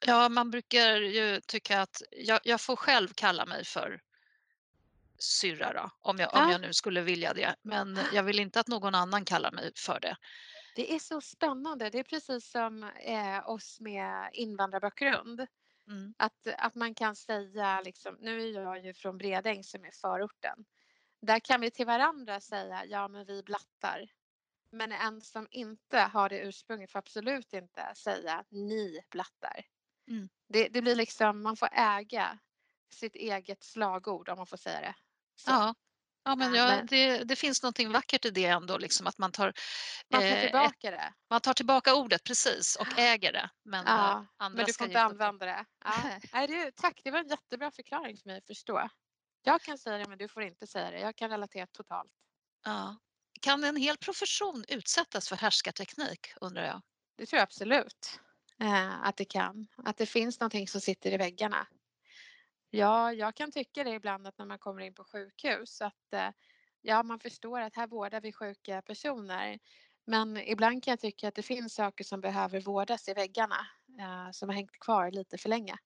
Ja, 0.06 0.28
man 0.28 0.50
brukar 0.50 0.96
ju 0.96 1.40
tycka 1.40 1.80
att 1.80 2.02
jag, 2.10 2.40
jag 2.44 2.60
får 2.60 2.76
själv 2.76 3.08
kalla 3.08 3.46
mig 3.46 3.64
för 3.64 4.00
syrra 5.18 5.72
då, 5.72 5.90
om 6.00 6.18
jag, 6.18 6.34
om 6.34 6.50
jag 6.50 6.60
nu 6.60 6.72
skulle 6.72 7.00
vilja 7.00 7.34
det. 7.34 7.54
Men 7.62 7.98
jag 8.12 8.22
vill 8.22 8.40
inte 8.40 8.60
att 8.60 8.68
någon 8.68 8.94
annan 8.94 9.24
kallar 9.24 9.52
mig 9.52 9.72
för 9.76 10.00
det. 10.00 10.16
Det 10.76 10.94
är 10.94 10.98
så 10.98 11.20
spännande. 11.20 11.90
Det 11.90 11.98
är 11.98 12.02
precis 12.02 12.50
som 12.50 12.82
eh, 12.82 13.48
oss 13.48 13.80
med 13.80 14.30
invandrarbakgrund. 14.32 15.46
Mm. 15.86 16.14
Att, 16.16 16.46
att 16.58 16.74
man 16.74 16.94
kan 16.94 17.16
säga, 17.16 17.80
liksom, 17.80 18.16
nu 18.20 18.42
är 18.42 18.62
jag 18.62 18.84
ju 18.84 18.94
från 18.94 19.18
Bredäng 19.18 19.64
som 19.64 19.84
är 19.84 19.90
förorten. 19.90 20.64
Där 21.20 21.40
kan 21.40 21.60
vi 21.60 21.70
till 21.70 21.86
varandra 21.86 22.40
säga, 22.40 22.84
ja 22.84 23.08
men 23.08 23.26
vi 23.26 23.42
blattar. 23.42 24.08
Men 24.70 24.92
en 24.92 25.20
som 25.20 25.48
inte 25.50 25.98
har 25.98 26.28
det 26.28 26.38
ursprunget 26.38 26.90
får 26.90 26.98
absolut 26.98 27.52
inte 27.52 27.94
säga 27.94 28.44
ni 28.48 29.00
blattar. 29.10 29.66
Mm. 30.08 30.28
Det, 30.48 30.68
det, 30.68 30.82
blir 30.82 30.96
liksom, 30.96 31.42
man 31.42 31.56
får 31.56 31.68
äga 31.72 32.38
sitt 32.90 33.14
eget 33.14 33.64
slagord 33.64 34.28
om 34.28 34.36
man 34.36 34.46
får 34.46 34.56
säga 34.56 34.80
det. 34.80 34.94
Så. 35.36 35.50
Ja. 35.50 35.74
Ja, 36.26 36.36
men, 36.36 36.54
ja, 36.54 36.66
men 36.66 36.86
det, 36.86 37.24
det, 37.24 37.36
finns 37.36 37.62
någonting 37.62 37.92
vackert 37.92 38.24
i 38.24 38.30
det 38.30 38.46
ändå, 38.46 38.78
liksom, 38.78 39.06
att 39.06 39.18
man 39.18 39.32
tar, 39.32 39.52
man 40.10 40.20
tar 40.20 40.40
tillbaka 40.40 40.88
eh, 40.88 40.92
det. 40.92 41.12
Man 41.30 41.40
tar 41.40 41.54
tillbaka 41.54 41.94
ordet 41.94 42.24
precis 42.24 42.76
och 42.76 42.98
äger 42.98 43.32
det. 43.32 43.50
Men, 43.64 43.84
ja, 43.86 44.10
eh, 44.10 44.24
andra 44.36 44.56
men 44.56 44.66
du 44.66 44.72
får 44.72 44.86
inte 44.86 45.02
använda 45.02 45.46
det. 45.46 45.64
Ja. 45.84 45.92
Nej, 46.32 46.46
det. 46.46 46.76
Tack, 46.76 47.00
det 47.04 47.10
var 47.10 47.18
en 47.18 47.28
jättebra 47.28 47.70
förklaring 47.70 48.16
för 48.16 48.28
mig 48.28 48.38
att 48.38 48.46
förstå. 48.46 48.88
Jag 49.42 49.62
kan 49.62 49.78
säga 49.78 49.98
det 49.98 50.08
men 50.08 50.18
du 50.18 50.28
får 50.28 50.42
inte 50.42 50.66
säga 50.66 50.90
det. 50.90 51.00
Jag 51.00 51.16
kan 51.16 51.30
relatera 51.30 51.66
totalt. 51.66 52.12
Ja. 52.64 52.96
Kan 53.40 53.64
en 53.64 53.76
hel 53.76 53.96
profession 53.96 54.64
utsättas 54.68 55.28
för 55.28 55.36
härskarteknik 55.36 56.26
undrar 56.40 56.64
jag? 56.66 56.82
Det 57.18 57.26
tror 57.26 57.38
jag 57.38 57.42
absolut 57.42 58.20
eh, 58.60 59.02
att 59.02 59.16
det 59.16 59.24
kan. 59.24 59.66
Att 59.76 59.96
det 59.96 60.06
finns 60.06 60.40
någonting 60.40 60.68
som 60.68 60.80
sitter 60.80 61.12
i 61.12 61.16
väggarna. 61.16 61.66
Ja, 62.70 63.12
jag 63.12 63.34
kan 63.34 63.52
tycka 63.52 63.84
det 63.84 63.90
ibland 63.90 64.26
att 64.26 64.38
när 64.38 64.46
man 64.46 64.58
kommer 64.58 64.82
in 64.82 64.94
på 64.94 65.04
sjukhus 65.04 65.82
att 65.82 66.12
eh, 66.12 66.30
ja, 66.82 67.02
man 67.02 67.20
förstår 67.20 67.60
att 67.60 67.76
här 67.76 67.86
vårdar 67.86 68.20
vi 68.20 68.32
sjuka 68.32 68.82
personer. 68.82 69.58
Men 70.04 70.36
ibland 70.36 70.84
kan 70.84 70.92
jag 70.92 71.00
tycka 71.00 71.28
att 71.28 71.34
det 71.34 71.42
finns 71.42 71.74
saker 71.74 72.04
som 72.04 72.20
behöver 72.20 72.60
vårdas 72.60 73.08
i 73.08 73.14
väggarna 73.14 73.66
eh, 74.00 74.30
som 74.32 74.48
har 74.48 74.56
hängt 74.56 74.78
kvar 74.78 75.10
lite 75.10 75.38
för 75.38 75.48
länge. 75.48 75.76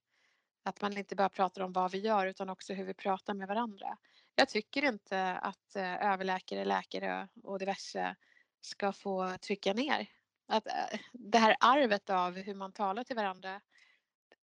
Att 0.64 0.80
man 0.82 0.96
inte 0.98 1.16
bara 1.16 1.28
pratar 1.28 1.62
om 1.62 1.72
vad 1.72 1.92
vi 1.92 1.98
gör 1.98 2.26
utan 2.26 2.50
också 2.50 2.72
hur 2.72 2.84
vi 2.84 2.94
pratar 2.94 3.34
med 3.34 3.48
varandra. 3.48 3.96
Jag 4.34 4.48
tycker 4.48 4.84
inte 4.84 5.32
att 5.32 5.76
eh, 5.76 6.12
överläkare, 6.12 6.64
läkare 6.64 7.28
och 7.42 7.58
diverse 7.58 8.16
ska 8.60 8.92
få 8.92 9.36
trycka 9.38 9.72
ner. 9.72 10.06
Att, 10.48 10.66
det 11.12 11.38
här 11.38 11.56
arvet 11.60 12.10
av 12.10 12.36
hur 12.36 12.54
man 12.54 12.72
talar 12.72 13.04
till 13.04 13.16
varandra. 13.16 13.60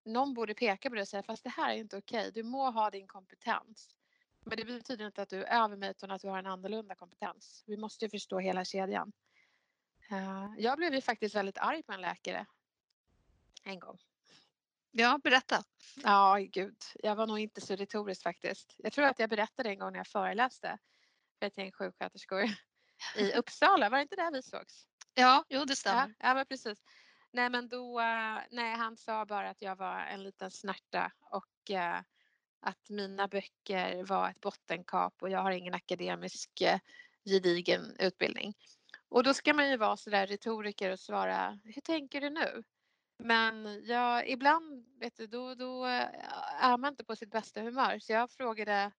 Någon 0.05 0.35
borde 0.35 0.55
peka 0.55 0.89
på 0.89 0.95
det 0.95 1.01
och 1.01 1.09
säga 1.09 1.23
fast 1.23 1.45
det 1.45 1.51
här 1.51 1.71
är 1.71 1.77
inte 1.77 1.97
okej. 1.97 2.31
Du 2.35 2.43
må 2.43 2.71
ha 2.71 2.91
din 2.91 3.07
kompetens. 3.07 3.89
Men 4.45 4.57
det 4.57 4.65
betyder 4.65 5.07
inte 5.07 5.23
att 5.23 5.29
du 5.29 5.45
är 5.45 5.65
över 5.65 5.77
mig 5.77 5.91
utan 5.91 6.11
att 6.11 6.23
du 6.23 6.29
har 6.29 6.39
en 6.39 6.47
annorlunda 6.47 6.95
kompetens. 6.95 7.65
Vi 7.67 7.77
måste 7.77 8.05
ju 8.05 8.09
förstå 8.09 8.39
hela 8.39 8.65
kedjan. 8.65 9.13
Eh, 10.11 10.51
jag 10.59 10.77
blev 10.79 10.95
ju 10.95 11.01
faktiskt 11.01 11.35
väldigt 11.35 11.59
arg 11.59 11.83
på 11.83 11.93
en 11.93 12.01
läkare 12.01 12.47
en 13.65 13.81
gång. 13.81 13.99
Ja, 14.91 15.21
berätta. 15.25 15.65
Ja, 16.03 16.39
gud. 16.51 16.77
Jag 16.95 17.17
var 17.17 17.27
nog 17.27 17.39
inte 17.39 17.61
så 17.61 17.77
retorisk 17.77 18.23
faktiskt. 18.23 18.75
Jag 18.79 18.93
tror 18.93 19.05
att 19.05 19.19
jag 19.19 19.31
berättade 19.31 19.69
en 19.69 19.79
gång 19.79 19.93
när 19.93 19.99
jag 19.99 20.07
föreläste 20.07 20.79
för 21.39 21.47
ett 21.47 21.59
gäng 21.59 21.73
sjuksköterskor 21.73 22.45
i 23.17 23.33
Uppsala. 23.33 23.89
Var 23.89 23.99
det 23.99 24.03
inte 24.03 24.17
där 24.17 24.33
vi 24.33 24.43
sågs? 24.43 24.87
Ja, 25.15 25.45
jo 25.49 25.65
det 25.65 25.77
stämmer. 25.77 26.15
Ja, 26.19 26.39
ja 26.39 26.45
precis. 26.45 26.83
Nej 27.35 27.51
men 27.51 27.69
då, 27.69 28.01
eh, 28.01 28.39
nej 28.51 28.75
han 28.77 28.97
sa 28.97 29.27
bara 29.27 29.51
att 29.51 29.63
jag 29.63 29.77
var 29.77 30.01
en 30.01 30.23
liten 30.23 30.51
snärta 30.51 31.13
och 31.21 31.71
eh, 31.71 32.01
att 32.61 32.91
mina 32.91 33.29
böcker 33.29 34.05
var 34.05 34.31
ett 34.31 34.41
bottenkap 34.41 35.23
och 35.23 35.31
jag 35.31 35.39
har 35.43 35.51
ingen 35.51 35.75
akademisk 35.75 36.61
eh, 36.61 36.79
gedigen 37.25 37.97
utbildning. 37.99 38.55
Och 39.09 39.23
då 39.23 39.35
ska 39.35 39.55
man 39.55 39.71
ju 39.71 39.77
vara 39.77 39.97
sådär 39.97 40.27
retoriker 40.27 40.91
och 40.91 41.01
svara, 41.01 41.61
hur 41.65 41.81
tänker 41.81 42.21
du 42.21 42.31
nu? 42.31 42.63
Men 43.19 43.85
jag, 43.85 44.29
ibland 44.29 44.99
vet 45.01 45.17
du, 45.17 45.27
då, 45.27 45.55
då 45.55 45.87
eh, 45.87 46.09
är 46.61 46.77
man 46.77 46.93
inte 46.93 47.05
på 47.05 47.17
sitt 47.17 47.31
bästa 47.31 47.61
humör. 47.61 47.99
Så 47.99 48.13
jag 48.13 48.31
frågade, 48.31 48.93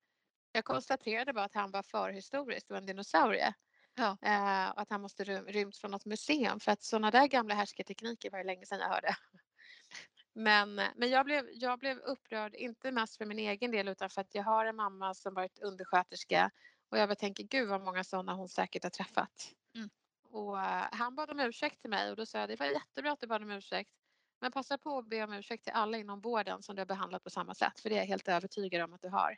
jag 0.51 0.65
konstaterade 0.65 1.33
bara 1.33 1.45
att 1.45 1.55
han 1.55 1.71
var 1.71 1.83
förhistorisk 1.83 2.71
och 2.71 2.77
en 2.77 2.85
dinosaurie. 2.85 3.53
Ja. 3.95 4.17
Eh, 4.21 4.69
och 4.69 4.81
att 4.81 4.89
han 4.89 5.01
måste 5.01 5.23
rymt 5.23 5.77
från 5.77 5.91
något 5.91 6.05
museum 6.05 6.59
för 6.59 6.71
att 6.71 6.83
sådana 6.83 7.11
där 7.11 7.27
gamla 7.27 7.55
härskartekniker 7.55 8.31
var 8.31 8.37
det 8.37 8.43
länge 8.43 8.65
sedan 8.65 8.79
jag 8.79 8.89
hörde. 8.89 9.15
Men, 10.37 10.75
men 10.75 11.09
jag, 11.09 11.25
blev, 11.25 11.45
jag 11.51 11.79
blev 11.79 11.97
upprörd, 11.97 12.55
inte 12.55 12.91
mest 12.91 13.17
för 13.17 13.25
min 13.25 13.39
egen 13.39 13.71
del 13.71 13.87
utan 13.87 14.09
för 14.09 14.21
att 14.21 14.35
jag 14.35 14.43
har 14.43 14.65
en 14.65 14.75
mamma 14.75 15.13
som 15.13 15.33
varit 15.33 15.59
undersköterska 15.59 16.51
och 16.89 16.97
jag 16.97 17.09
bara 17.09 17.15
tänker 17.15 17.43
gud 17.43 17.69
vad 17.69 17.81
många 17.81 18.03
sådana 18.03 18.33
hon 18.33 18.49
säkert 18.49 18.83
har 18.83 18.89
träffat. 18.89 19.51
Mm. 19.75 19.89
Och 20.23 20.53
uh, 20.53 20.87
han 20.91 21.15
bad 21.15 21.31
om 21.31 21.39
ursäkt 21.39 21.81
till 21.81 21.89
mig 21.89 22.09
och 22.09 22.15
då 22.15 22.25
sa 22.25 22.39
jag 22.39 22.49
det 22.49 22.59
var 22.59 22.65
jättebra 22.65 23.11
att 23.11 23.19
du 23.19 23.27
bad 23.27 23.43
om 23.43 23.51
ursäkt 23.51 23.91
men 24.41 24.51
passa 24.51 24.77
på 24.77 24.97
att 24.97 25.09
be 25.09 25.23
om 25.23 25.33
ursäkt 25.33 25.63
till 25.63 25.73
alla 25.73 25.97
inom 25.97 26.21
vården 26.21 26.63
som 26.63 26.75
du 26.75 26.79
har 26.81 26.85
behandlat 26.85 27.23
på 27.23 27.29
samma 27.29 27.55
sätt 27.55 27.79
för 27.79 27.89
det 27.89 27.95
är 27.95 27.99
jag 27.99 28.05
helt 28.05 28.27
övertygad 28.27 28.81
om 28.81 28.93
att 28.93 29.01
du 29.01 29.09
har. 29.09 29.37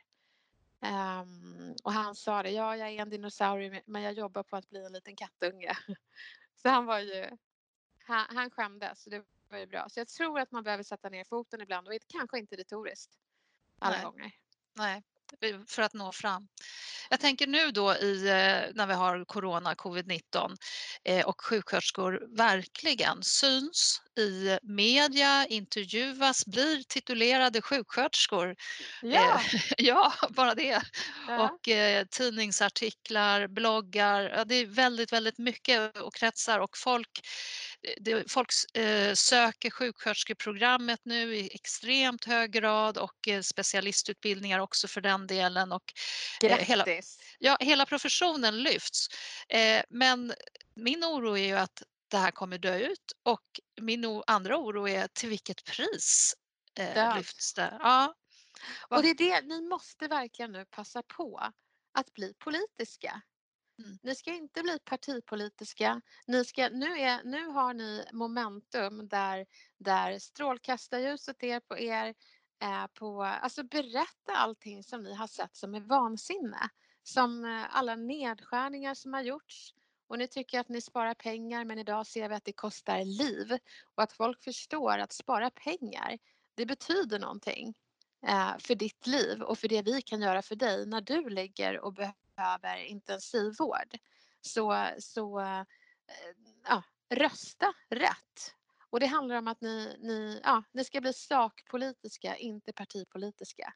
Um, 0.80 1.74
och 1.84 1.92
han 1.92 2.14
sa 2.14 2.42
det, 2.42 2.50
ja 2.50 2.76
jag 2.76 2.88
är 2.88 3.02
en 3.02 3.10
dinosaurie 3.10 3.82
men 3.86 4.02
jag 4.02 4.12
jobbar 4.12 4.42
på 4.42 4.56
att 4.56 4.68
bli 4.68 4.84
en 4.84 4.92
liten 4.92 5.16
kattunge. 5.16 5.72
Så 6.62 6.68
han 6.68 6.86
var 6.86 6.98
ju, 6.98 7.30
han, 8.06 8.26
han 8.36 8.50
skämdes 8.50 9.02
så 9.02 9.10
det 9.10 9.24
var 9.48 9.58
ju 9.58 9.66
bra. 9.66 9.88
Så 9.88 10.00
jag 10.00 10.08
tror 10.08 10.40
att 10.40 10.52
man 10.52 10.62
behöver 10.64 10.84
sätta 10.84 11.08
ner 11.08 11.24
foten 11.24 11.60
ibland 11.60 11.88
och 11.88 11.94
kanske 12.06 12.38
inte 12.38 12.56
retoriskt 12.56 13.18
alla 13.78 13.96
Nej. 13.96 14.04
gånger. 14.04 14.32
Nej, 14.72 15.02
för 15.68 15.82
att 15.82 15.94
nå 15.94 16.12
fram. 16.12 16.48
Jag 17.10 17.20
tänker 17.20 17.46
nu 17.46 17.70
då 17.70 17.94
i, 17.94 18.28
eh, 18.28 18.74
när 18.74 18.86
vi 18.86 18.94
har 18.94 19.24
corona, 19.24 19.74
covid-19 19.74 20.56
eh, 21.04 21.26
och 21.26 21.44
sjuksköterskor 21.44 22.36
verkligen 22.36 23.22
syns 23.22 24.02
i 24.18 24.58
media, 24.62 25.46
intervjuas, 25.46 26.46
blir 26.46 26.82
titulerade 26.82 27.62
sjuksköterskor. 27.62 28.56
Ja, 29.02 29.40
ja 29.78 30.12
bara 30.30 30.54
det. 30.54 30.82
Ja. 31.28 31.42
Och 31.42 31.68
tidningsartiklar, 32.10 33.46
bloggar, 33.46 34.44
det 34.46 34.54
är 34.54 34.66
väldigt, 34.66 35.12
väldigt 35.12 35.38
mycket 35.38 35.96
och 35.98 36.14
kretsar 36.14 36.58
och 36.58 36.78
folk 36.78 37.20
det, 38.00 38.32
folk 38.32 38.48
eh, 38.74 39.14
söker 39.14 39.70
sjuksköterskeprogrammet 39.70 41.00
nu 41.04 41.36
i 41.36 41.54
extremt 41.54 42.24
hög 42.24 42.52
grad 42.52 42.98
och 42.98 43.28
eh, 43.28 43.42
specialistutbildningar 43.42 44.58
också 44.58 44.88
för 44.88 45.00
den 45.00 45.26
delen. 45.26 45.72
Och, 45.72 45.92
eh, 46.44 46.56
hela, 46.56 46.86
ja, 47.38 47.56
hela 47.60 47.86
professionen 47.86 48.62
lyfts. 48.62 49.06
Eh, 49.48 49.82
men 49.90 50.34
min 50.74 51.04
oro 51.04 51.36
är 51.36 51.46
ju 51.46 51.56
att 51.56 51.82
det 52.10 52.16
här 52.16 52.30
kommer 52.30 52.58
dö 52.58 52.78
ut 52.78 53.12
och 53.22 53.60
min 53.80 54.22
andra 54.26 54.58
oro 54.58 54.88
är 54.88 55.08
till 55.08 55.28
vilket 55.28 55.64
pris 55.64 56.34
eh, 56.78 57.16
lyfts 57.16 57.54
det? 57.54 57.78
Ja. 57.80 58.14
Och 58.88 59.02
det 59.02 59.10
är 59.10 59.14
det, 59.14 59.40
ni 59.40 59.60
måste 59.60 60.08
verkligen 60.08 60.52
nu 60.52 60.64
passa 60.64 61.02
på 61.02 61.52
att 61.92 62.12
bli 62.12 62.34
politiska. 62.34 63.22
Mm. 63.78 63.98
Ni 64.02 64.14
ska 64.14 64.32
inte 64.32 64.62
bli 64.62 64.78
partipolitiska. 64.78 66.00
Ni 66.26 66.44
ska, 66.44 66.68
nu, 66.68 67.00
är, 67.00 67.24
nu 67.24 67.46
har 67.46 67.74
ni 67.74 68.04
momentum 68.12 69.08
där, 69.08 69.46
där 69.78 70.18
strålkastarljuset 70.18 71.42
är 71.42 71.60
på 71.60 71.78
er. 71.78 72.14
Eh, 72.62 72.86
på, 72.94 73.22
alltså 73.22 73.62
berätta 73.62 74.36
allting 74.36 74.82
som 74.82 75.02
ni 75.02 75.14
har 75.14 75.26
sett 75.26 75.56
som 75.56 75.74
är 75.74 75.80
vansinne. 75.80 76.68
Som 77.02 77.44
eh, 77.44 77.76
alla 77.76 77.96
nedskärningar 77.96 78.94
som 78.94 79.12
har 79.12 79.22
gjorts 79.22 79.74
och 80.08 80.18
ni 80.18 80.28
tycker 80.28 80.60
att 80.60 80.68
ni 80.68 80.80
sparar 80.80 81.14
pengar 81.14 81.64
men 81.64 81.78
idag 81.78 82.06
ser 82.06 82.28
vi 82.28 82.34
att 82.34 82.44
det 82.44 82.52
kostar 82.52 83.04
liv 83.04 83.58
och 83.94 84.02
att 84.02 84.12
folk 84.12 84.44
förstår 84.44 84.98
att 84.98 85.12
spara 85.12 85.50
pengar, 85.50 86.18
det 86.54 86.66
betyder 86.66 87.18
någonting 87.18 87.74
eh, 88.26 88.58
för 88.58 88.74
ditt 88.74 89.06
liv 89.06 89.42
och 89.42 89.58
för 89.58 89.68
det 89.68 89.82
vi 89.82 90.02
kan 90.02 90.20
göra 90.20 90.42
för 90.42 90.56
dig 90.56 90.86
när 90.86 91.00
du 91.00 91.28
ligger 91.28 91.80
och 91.80 91.92
behöver 91.92 92.14
behöver 92.38 92.76
intensivvård. 92.76 93.98
Så, 94.40 94.88
så 94.98 95.40
eh, 95.40 95.62
ja, 96.68 96.82
rösta 97.10 97.72
rätt. 97.90 98.54
Och 98.90 99.00
det 99.00 99.06
handlar 99.06 99.36
om 99.36 99.48
att 99.48 99.60
ni, 99.60 99.96
ni, 99.98 100.40
ja, 100.44 100.62
ni 100.72 100.84
ska 100.84 101.00
bli 101.00 101.12
sakpolitiska, 101.12 102.36
inte 102.36 102.72
partipolitiska. 102.72 103.74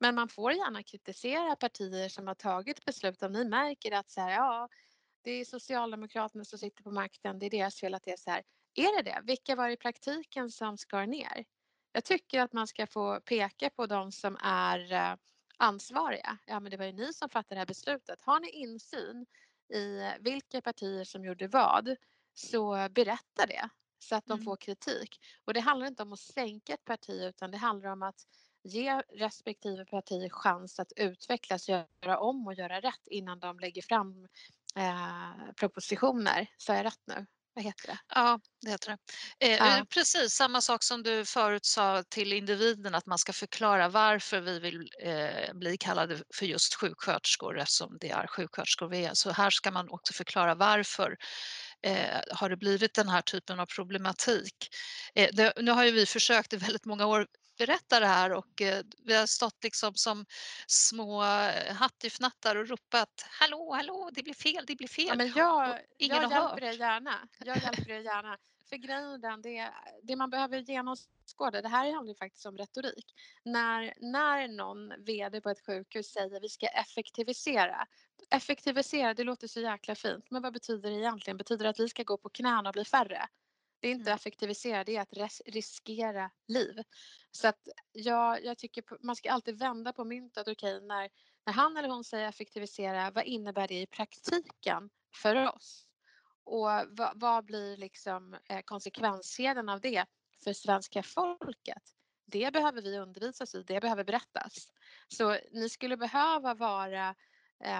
Men 0.00 0.14
man 0.14 0.28
får 0.28 0.52
gärna 0.52 0.82
kritisera 0.82 1.56
partier 1.56 2.08
som 2.08 2.26
har 2.26 2.34
tagit 2.34 2.84
beslut 2.84 3.22
om 3.22 3.32
ni 3.32 3.44
märker 3.44 3.92
att 3.92 4.10
så 4.10 4.20
här, 4.20 4.30
ja, 4.30 4.68
det 5.22 5.30
är 5.30 5.44
Socialdemokraterna 5.44 6.44
som 6.44 6.58
sitter 6.58 6.82
på 6.82 6.90
makten, 6.90 7.38
det 7.38 7.46
är 7.46 7.50
deras 7.50 7.80
fel 7.80 7.94
att 7.94 8.02
det 8.02 8.10
är 8.10 8.16
så 8.16 8.30
här. 8.30 8.42
Är 8.74 8.96
det 8.96 9.10
det? 9.10 9.20
Vilka 9.24 9.56
var 9.56 9.66
det 9.66 9.72
i 9.72 9.76
praktiken 9.76 10.50
som 10.50 10.78
skar 10.78 11.06
ner? 11.06 11.44
Jag 11.92 12.04
tycker 12.04 12.40
att 12.40 12.52
man 12.52 12.66
ska 12.66 12.86
få 12.86 13.20
peka 13.20 13.70
på 13.70 13.86
de 13.86 14.12
som 14.12 14.36
är 14.40 14.92
eh, 14.92 15.16
ansvariga. 15.58 16.38
Ja, 16.46 16.60
men 16.60 16.70
det 16.70 16.76
var 16.76 16.84
ju 16.86 16.92
ni 16.92 17.12
som 17.12 17.28
fattade 17.28 17.54
det 17.54 17.58
här 17.60 17.66
beslutet. 17.66 18.20
Har 18.22 18.40
ni 18.40 18.50
insyn 18.50 19.26
i 19.74 20.00
vilka 20.20 20.60
partier 20.60 21.04
som 21.04 21.24
gjorde 21.24 21.48
vad 21.48 21.96
så 22.34 22.88
berätta 22.90 23.46
det 23.46 23.68
så 23.98 24.16
att 24.16 24.26
de 24.26 24.38
Mm. 24.38 24.40
får 24.40 24.56
kritik. 24.56 25.16
Och 25.44 25.54
det 25.54 25.60
handlar 25.60 25.86
inte 25.86 26.02
om 26.02 26.12
att 26.12 26.20
sänka 26.20 26.74
ett 26.74 26.84
parti 26.84 27.10
utan 27.24 27.50
det 27.50 27.56
handlar 27.58 27.90
om 27.90 28.02
att 28.02 28.20
ge 28.62 29.00
respektive 29.00 29.84
parti 29.86 30.32
chans 30.32 30.80
att 30.80 30.92
utvecklas, 30.96 31.68
göra 31.68 32.18
om 32.18 32.46
och 32.46 32.54
göra 32.54 32.80
rätt 32.80 33.06
innan 33.06 33.40
de 33.40 33.58
lägger 33.60 33.82
fram 33.82 34.28
eh, 34.76 35.52
propositioner. 35.56 36.46
Sa 36.58 36.74
jag 36.74 36.84
rätt 36.86 37.02
nu? 37.06 37.26
Vad 37.54 37.64
heter 37.64 37.86
det? 37.86 37.98
Ja, 38.14 38.40
det 38.64 38.70
heter 38.70 38.90
det. 39.38 39.46
Eh, 39.46 39.52
Ja. 39.58 39.78
eh, 39.78 39.84
precis 39.84 40.32
samma 40.32 40.60
sak 40.60 40.82
som 40.82 41.02
du 41.02 41.24
förut 41.24 41.64
sa 41.66 42.02
till 42.10 42.32
individen 42.32 42.94
att 42.94 43.06
man 43.06 43.18
ska 43.18 43.32
förklara 43.32 43.88
varför 43.88 44.40
vi 44.40 44.58
vill 44.60 44.88
eh, 45.02 45.54
bli 45.54 45.76
kallade 45.76 46.22
för 46.34 46.46
just 46.46 46.74
sjuksköterskor 46.74 47.58
eftersom 47.58 47.98
det 48.00 48.10
är 48.10 48.26
sjuksköterskor 48.26 48.88
vi 48.88 49.04
är. 49.04 49.14
Så 49.14 49.30
här 49.30 49.50
ska 49.50 49.70
man 49.70 49.88
också 49.90 50.12
förklara 50.14 50.54
varför 50.54 51.16
eh, 51.82 52.20
har 52.32 52.48
det 52.50 52.56
blivit 52.56 52.94
den 52.94 53.08
här 53.08 53.22
typen 53.22 53.60
av 53.60 53.66
problematik. 53.66 54.68
Eh, 55.14 55.28
det, 55.32 55.52
nu 55.56 55.70
har 55.70 55.84
ju 55.84 55.90
vi 55.90 56.06
försökt 56.06 56.52
i 56.52 56.56
väldigt 56.56 56.84
många 56.84 57.06
år 57.06 57.26
berätta 57.56 58.00
det 58.00 58.06
här 58.06 58.32
och 58.32 58.62
eh, 58.62 58.84
vi 59.04 59.14
har 59.14 59.26
stått 59.26 59.64
liksom 59.64 59.94
som 59.94 60.26
små 60.66 61.22
eh, 61.22 61.74
hattifnattar 61.74 62.56
och 62.56 62.68
ropat 62.68 63.26
hallå, 63.40 63.72
hallå, 63.72 64.10
det 64.12 64.22
blir 64.22 64.34
fel, 64.34 64.64
det 64.66 64.76
blir 64.76 64.88
fel. 64.88 65.06
Ja, 65.06 65.14
men 65.14 65.32
jag, 65.36 65.80
ingen 65.98 66.16
jag 66.16 66.28
har 66.28 66.48
hjälper 66.48 66.62
er 66.62 66.70
hört. 66.70 66.80
gärna. 66.80 67.28
Jag 67.44 67.56
hjälper 67.56 67.90
er 67.90 68.00
gärna. 68.00 68.38
För 68.68 68.76
grejen 68.76 69.20
den, 69.20 69.42
det, 69.42 69.72
det 70.02 70.16
man 70.16 70.30
behöver 70.30 70.58
genomskåda, 70.58 71.62
det 71.62 71.68
här 71.68 71.92
handlar 71.92 72.12
ju 72.12 72.18
faktiskt 72.18 72.46
om 72.46 72.58
retorik. 72.58 73.14
När, 73.42 73.94
när 74.00 74.48
någon 74.48 75.04
VD 75.04 75.40
på 75.40 75.50
ett 75.50 75.66
sjukhus 75.66 76.12
säger 76.12 76.40
vi 76.40 76.48
ska 76.48 76.66
effektivisera. 76.66 77.86
Effektivisera, 78.30 79.14
det 79.14 79.24
låter 79.24 79.48
så 79.48 79.60
jäkla 79.60 79.94
fint. 79.94 80.30
Men 80.30 80.42
vad 80.42 80.52
betyder 80.52 80.90
det 80.90 80.96
egentligen? 80.96 81.36
Betyder 81.36 81.64
det 81.64 81.70
att 81.70 81.80
vi 81.80 81.88
ska 81.88 82.02
gå 82.02 82.16
på 82.16 82.28
knäna 82.28 82.68
och 82.68 82.72
bli 82.72 82.84
färre? 82.84 83.28
Det 83.84 83.88
är 83.88 83.92
inte 83.92 84.10
Mm. 84.10 84.16
effektivisera, 84.16 84.84
det 84.84 84.96
är 84.96 85.00
att 85.02 85.40
riskera 85.46 86.30
liv. 86.48 86.82
Så 87.30 87.48
att 87.48 87.68
jag, 87.92 88.44
jag 88.44 88.58
tycker 88.58 88.84
man 89.06 89.16
ska 89.16 89.32
alltid 89.32 89.58
vända 89.58 89.92
på 89.92 90.04
myntet. 90.04 90.48
Okej, 90.48 90.80
när, 90.80 91.10
när 91.46 91.52
han 91.52 91.76
eller 91.76 91.88
hon 91.88 92.04
säger 92.04 92.28
effektivisera, 92.28 93.10
vad 93.10 93.24
innebär 93.24 93.68
det 93.68 93.80
i 93.82 93.86
praktiken 93.86 94.90
för 95.22 95.36
oss? 95.56 95.86
Och 96.44 96.68
vad, 96.88 97.20
vad 97.20 97.44
blir 97.44 97.76
liksom 97.76 98.34
eh, 98.48 98.60
konsekvenssedeln 98.64 99.68
av 99.68 99.80
det 99.80 100.06
för 100.44 100.52
svenska 100.52 101.02
folket? 101.02 101.82
Det 102.26 102.52
behöver 102.52 102.82
vi 102.82 102.98
undervisas 102.98 103.54
i, 103.54 103.62
det 103.62 103.80
behöver 103.80 104.04
berättas. 104.04 104.68
Så 105.08 105.38
ni 105.52 105.68
skulle 105.68 105.96
behöva 105.96 106.54
vara 106.54 107.14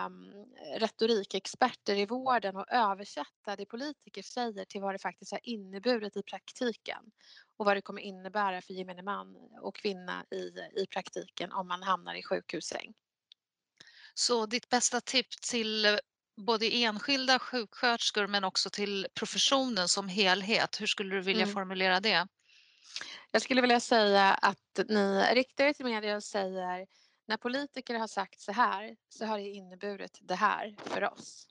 um, 0.06 0.46
retorikexperter 0.78 1.96
i 1.96 2.06
vården 2.06 2.56
och 2.56 2.72
översätta 2.72 3.56
det 3.56 3.66
politiker 3.66 4.22
säger 4.22 4.64
till 4.64 4.80
vad 4.80 4.94
det 4.94 4.98
faktiskt 4.98 5.32
har 5.32 5.40
inneburit 5.42 6.16
i 6.16 6.22
praktiken 6.22 7.02
och 7.56 7.66
vad 7.66 7.76
det 7.76 7.82
kommer 7.82 8.02
innebära 8.02 8.62
för 8.62 8.74
gemene 8.74 9.02
man 9.02 9.36
och 9.60 9.74
kvinna 9.76 10.24
i, 10.30 10.52
i 10.82 10.86
praktiken 10.90 11.52
om 11.52 11.68
man 11.68 11.82
hamnar 11.82 12.14
i 12.14 12.22
sjukhussäng. 12.22 12.94
Så 14.14 14.46
ditt 14.46 14.68
bästa 14.68 15.00
tips 15.00 15.50
till 15.50 15.84
eh, 15.84 15.96
både 16.36 16.66
enskilda 16.66 17.38
sjuksköterskor 17.38 18.26
men 18.26 18.44
också 18.44 18.70
till 18.70 19.06
professionen 19.14 19.88
som 19.88 20.08
helhet, 20.08 20.80
hur 20.80 20.86
skulle 20.86 21.14
du 21.14 21.20
vilja 21.20 21.42
Mm. 21.42 21.54
formulera 21.54 22.00
det? 22.00 22.28
Jag 23.30 23.42
skulle 23.42 23.60
vilja 23.60 23.80
säga 23.80 24.34
att 24.34 24.80
ni 24.88 25.22
riktar 25.34 25.64
er 25.64 25.72
till 25.72 25.84
media 25.84 26.16
och 26.16 26.22
säger 26.24 26.86
när 27.26 27.36
politiker 27.36 27.94
har 27.94 28.06
sagt 28.06 28.40
så 28.40 28.52
här 28.52 28.96
så 29.08 29.26
har 29.26 29.38
det 29.38 29.48
inneburit 29.48 30.18
det 30.22 30.34
här 30.34 30.76
för 30.78 31.12
oss. 31.12 31.48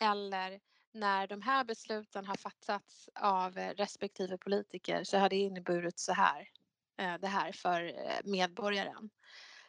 Eller 0.00 0.60
när 0.92 1.26
de 1.26 1.42
här 1.42 1.64
besluten 1.64 2.26
har 2.26 2.36
fattats 2.36 3.08
av 3.14 3.58
eh, 3.58 3.74
respektive 3.74 4.38
politiker 4.38 5.04
så 5.04 5.18
har 5.18 5.28
det 5.28 5.36
inneburit 5.36 5.98
så 5.98 6.12
här, 6.12 6.48
eh, 6.96 7.14
det 7.20 7.26
här 7.26 7.52
för 7.52 7.84
eh, 7.84 8.18
medborgaren. 8.24 9.10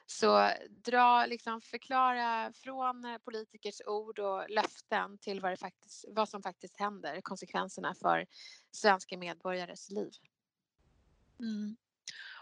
Så 0.07 0.49
dra, 0.69 1.25
liksom 1.25 1.61
förklara 1.61 2.53
från 2.53 3.19
politikers 3.23 3.81
ord 3.85 4.19
och 4.19 4.49
löften 4.49 5.17
till 5.17 5.41
vad, 5.41 5.51
det 5.51 5.57
faktiskt, 5.57 6.05
vad 6.07 6.29
som 6.29 6.41
faktiskt 6.41 6.77
händer, 6.77 7.21
konsekvenserna 7.21 7.95
för 7.95 8.25
svenska 8.71 9.17
medborgares 9.17 9.89
liv. 9.89 10.11
Mm. 11.39 11.77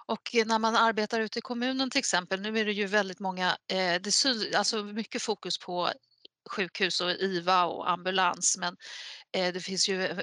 Och 0.05 0.29
när 0.45 0.59
man 0.59 0.75
arbetar 0.75 1.19
ute 1.19 1.39
i 1.39 1.41
kommunen 1.41 1.89
till 1.89 1.99
exempel, 1.99 2.41
nu 2.41 2.59
är 2.59 2.65
det 2.65 2.71
ju 2.71 2.85
väldigt 2.85 3.19
många, 3.19 3.57
eh, 3.71 4.01
det 4.01 4.11
syns, 4.11 4.55
alltså 4.55 4.83
mycket 4.83 5.21
fokus 5.21 5.59
på 5.59 5.91
sjukhus 6.49 7.01
och 7.01 7.11
IVA 7.11 7.65
och 7.65 7.89
ambulans, 7.89 8.57
men 8.59 8.75
eh, 9.37 9.53
det 9.53 9.59
finns 9.59 9.89
ju 9.89 10.05
eh, 10.05 10.19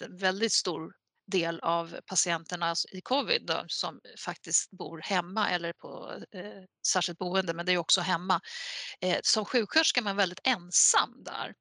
en 0.00 0.16
väldigt 0.16 0.52
stor 0.52 0.92
del 1.26 1.60
av 1.60 1.96
patienterna 2.06 2.74
i 2.92 3.00
covid 3.00 3.46
då, 3.46 3.64
som 3.66 4.00
faktiskt 4.24 4.70
bor 4.70 5.00
hemma 5.00 5.50
eller 5.50 5.72
på 5.72 6.22
eh, 6.32 6.62
särskilt 6.86 7.18
boende, 7.18 7.54
men 7.54 7.66
det 7.66 7.72
är 7.72 7.78
också 7.78 8.00
hemma. 8.00 8.40
Eh, 9.00 9.18
som 9.22 9.44
sjuksköterska 9.44 10.00
är 10.00 10.04
man 10.04 10.16
väldigt 10.16 10.40
ensam 10.44 11.22
där 11.24 11.54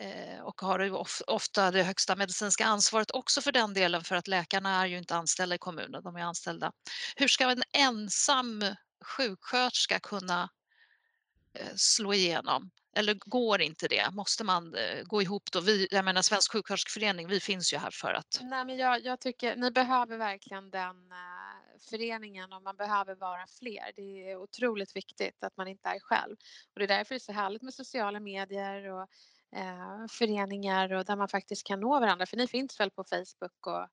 Eh, 0.00 0.40
och 0.40 0.60
har 0.60 0.80
ju 0.80 0.90
ofta 1.26 1.70
det 1.70 1.82
högsta 1.82 2.16
medicinska 2.16 2.64
ansvaret 2.64 3.10
också 3.10 3.40
för 3.40 3.52
den 3.52 3.74
delen 3.74 4.04
för 4.04 4.16
att 4.16 4.28
läkarna 4.28 4.82
är 4.82 4.86
ju 4.86 4.98
inte 4.98 5.16
anställda 5.16 5.54
i 5.54 5.58
kommunen, 5.58 6.02
de 6.02 6.16
är 6.16 6.20
anställda. 6.20 6.72
Hur 7.16 7.28
ska 7.28 7.50
en 7.50 7.62
ensam 7.72 8.62
sjuksköterska 9.04 10.00
kunna 10.00 10.48
eh, 11.58 11.74
slå 11.76 12.14
igenom? 12.14 12.70
Eller 12.96 13.14
går 13.14 13.62
inte 13.62 13.88
det? 13.88 14.10
Måste 14.12 14.44
man 14.44 14.74
eh, 14.74 15.02
gå 15.04 15.22
ihop 15.22 15.42
då? 15.52 15.60
Vi, 15.60 15.88
jag 15.90 16.04
menar 16.04 16.22
Svensk 16.22 16.52
sjuksköterskeförening, 16.52 17.28
vi 17.28 17.40
finns 17.40 17.72
ju 17.72 17.78
här 17.78 17.90
för 17.92 18.12
att 18.12 18.38
Nej, 18.40 18.64
men 18.64 18.76
jag, 18.76 19.04
jag 19.04 19.20
tycker 19.20 19.56
ni 19.56 19.70
behöver 19.70 20.18
verkligen 20.18 20.70
den 20.70 20.96
föreningen 21.90 22.52
och 22.52 22.62
man 22.62 22.76
behöver 22.76 23.14
vara 23.14 23.46
fler. 23.46 23.92
Det 23.96 24.30
är 24.30 24.36
otroligt 24.36 24.96
viktigt 24.96 25.44
att 25.44 25.56
man 25.56 25.68
inte 25.68 25.88
är 25.88 25.98
själv. 25.98 26.36
Och 26.74 26.78
det 26.78 26.84
är 26.84 26.88
därför 26.88 27.14
det 27.14 27.16
är 27.16 27.18
så 27.18 27.32
härligt 27.32 27.62
med 27.62 27.74
sociala 27.74 28.20
medier 28.20 28.92
och 28.92 29.08
eh, 29.54 30.06
föreningar 30.10 30.92
och 30.92 31.04
där 31.04 31.16
man 31.16 31.28
faktiskt 31.28 31.66
kan 31.66 31.80
nå 31.80 32.00
varandra. 32.00 32.26
För 32.26 32.36
ni 32.36 32.46
finns 32.48 32.80
väl 32.80 32.90
på 32.90 33.04
Facebook 33.04 33.66
och 33.66 33.88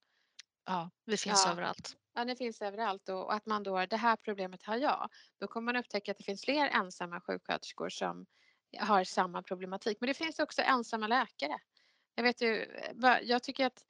ja, 0.65 0.91
vi 1.05 1.17
finns 1.17 1.45
Ja. 1.45 1.51
överallt. 1.51 1.97
ja, 2.13 2.23
ni 2.23 2.35
finns 2.35 2.61
överallt 2.61 3.09
och, 3.09 3.25
och 3.25 3.33
att 3.33 3.45
man 3.45 3.63
då, 3.63 3.85
det 3.85 3.97
här 3.97 4.15
problemet 4.15 4.63
har 4.63 4.77
jag. 4.77 5.09
Då 5.39 5.47
kommer 5.47 5.65
man 5.73 5.75
upptäcka 5.81 6.11
att 6.11 6.17
det 6.17 6.23
finns 6.23 6.45
fler 6.45 6.67
ensamma 6.69 7.21
sjuksköterskor 7.21 7.89
som 7.89 8.25
har 8.79 9.03
samma 9.03 9.43
problematik. 9.43 9.97
Men 10.01 10.07
det 10.07 10.13
finns 10.13 10.39
också 10.39 10.61
ensamma 10.61 11.07
läkare. 11.07 11.57
Jag 12.15 12.23
vet 12.23 12.41
ju, 12.41 12.63
eh, 12.63 13.19
jag 13.23 13.43
tycker 13.43 13.65
att 13.65 13.83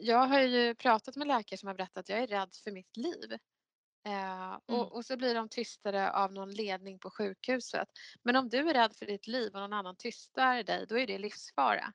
jag 0.00 0.26
har 0.26 0.40
ju 0.40 0.74
pratat 0.74 1.16
med 1.16 1.26
läkare 1.28 1.58
som 1.58 1.66
har 1.66 1.74
berättat 1.74 1.98
att 1.98 2.08
jag 2.08 2.18
är 2.18 2.26
rädd 2.26 2.50
för 2.64 2.72
mitt 2.72 2.96
liv. 2.96 3.38
Eh, 4.06 4.58
Mm. 4.68 4.80
och, 4.80 4.92
och 4.96 5.04
så 5.06 5.16
blir 5.16 5.34
de 5.34 5.48
tystade 5.48 6.12
av 6.12 6.32
någon 6.32 6.50
ledning 6.50 6.98
på 6.98 7.10
sjukhuset. 7.10 7.88
Men 8.22 8.36
om 8.36 8.48
du 8.48 8.58
är 8.70 8.74
rädd 8.74 8.96
för 8.96 9.06
ditt 9.06 9.26
liv 9.26 9.54
och 9.54 9.60
någon 9.60 9.72
annan 9.72 9.96
tystar 9.96 10.62
dig, 10.62 10.86
då 10.86 10.98
är 10.98 11.06
det 11.06 11.18
livsfara. 11.18 11.92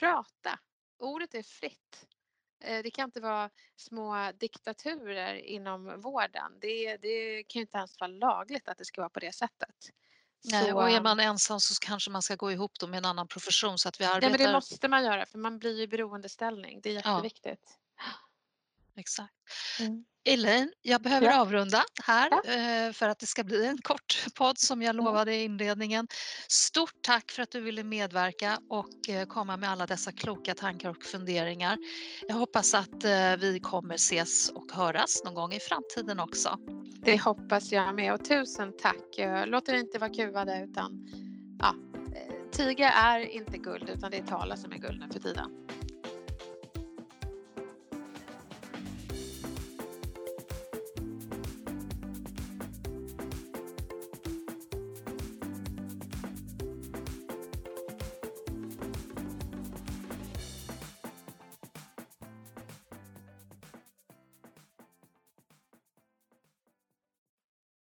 Prata! 0.00 0.58
Ordet 0.98 1.34
är 1.34 1.42
fritt. 1.42 2.06
Eh, 2.64 2.82
det 2.82 2.90
kan 2.90 3.04
inte 3.04 3.20
vara 3.20 3.50
små 3.76 4.32
diktaturer 4.32 5.34
inom 5.34 6.00
vården. 6.00 6.58
Det, 6.60 6.96
det 6.96 7.44
kan 7.44 7.60
ju 7.60 7.62
inte 7.62 7.78
ens 7.78 8.00
vara 8.00 8.08
lagligt 8.08 8.68
att 8.68 8.78
det 8.78 8.84
ska 8.84 9.00
vara 9.00 9.10
på 9.10 9.20
det 9.20 9.32
sättet. 9.32 9.90
Nej, 10.44 10.72
och 10.72 10.90
är 10.90 11.00
man 11.00 11.20
ensam 11.20 11.60
så 11.60 11.74
kanske 11.80 12.10
man 12.10 12.22
ska 12.22 12.36
gå 12.36 12.52
ihop 12.52 12.72
då 12.80 12.86
med 12.86 12.98
en 12.98 13.04
annan 13.04 13.28
profession 13.28 13.78
så 13.78 13.88
att 13.88 14.00
vi 14.00 14.04
Nej, 14.04 14.12
men 14.12 14.22
det 14.22 14.34
arbetar 14.34 14.52
måste 14.52 14.88
man 14.88 15.04
göra 15.04 15.26
för 15.26 15.38
man 15.38 15.58
blir 15.58 15.76
ju 15.76 15.82
i 15.82 15.88
beroendeställning. 15.88 16.80
Det 16.80 16.90
är 16.90 16.94
jätteviktigt. 16.94 17.77
Exakt. 18.98 19.32
Mm. 19.80 20.04
Elaine, 20.24 20.72
jag 20.82 21.02
behöver 21.02 21.26
Ja. 21.26 21.40
avrunda 21.40 21.84
här 22.04 22.28
Ja. 22.30 22.52
eh, 22.52 22.92
för 22.92 23.08
att 23.08 23.18
det 23.18 23.26
ska 23.26 23.44
bli 23.44 23.66
en 23.66 23.78
kort 23.78 24.24
podd 24.34 24.58
som 24.58 24.82
jag 24.82 24.96
lovade 24.96 25.34
i 25.34 25.44
inledningen. 25.44 26.08
Stort 26.48 27.02
tack 27.02 27.30
för 27.30 27.42
att 27.42 27.50
du 27.50 27.60
ville 27.60 27.84
medverka 27.84 28.58
och 28.70 29.08
eh, 29.08 29.26
komma 29.26 29.56
med 29.56 29.70
alla 29.70 29.86
dessa 29.86 30.12
kloka 30.12 30.54
tankar 30.54 30.90
och 30.90 31.04
funderingar. 31.04 31.78
Jag 32.28 32.34
hoppas 32.34 32.74
att 32.74 33.04
eh, 33.04 33.36
vi 33.38 33.60
kommer 33.62 33.94
ses 33.94 34.48
och 34.48 34.72
höras 34.72 35.22
någon 35.24 35.34
gång 35.34 35.52
i 35.52 35.60
framtiden 35.60 36.20
också. 36.20 36.58
Det 37.04 37.20
hoppas 37.22 37.72
jag 37.72 37.94
med 37.94 38.12
och 38.14 38.24
tusen 38.24 38.72
tack. 38.82 39.18
Låt 39.46 39.68
er 39.68 39.74
inte 39.74 39.98
vara 39.98 40.10
kuvade 40.14 40.66
utan 40.70 41.08
ja, 41.58 41.74
tiga 42.52 42.90
är 42.92 43.20
inte 43.20 43.58
guld 43.58 43.90
utan 43.90 44.10
det 44.10 44.16
är 44.16 44.26
tala 44.26 44.56
som 44.56 44.72
är 44.72 44.78
guld 44.78 45.00
nu 45.00 45.12
för 45.12 45.20
tiden. 45.20 45.50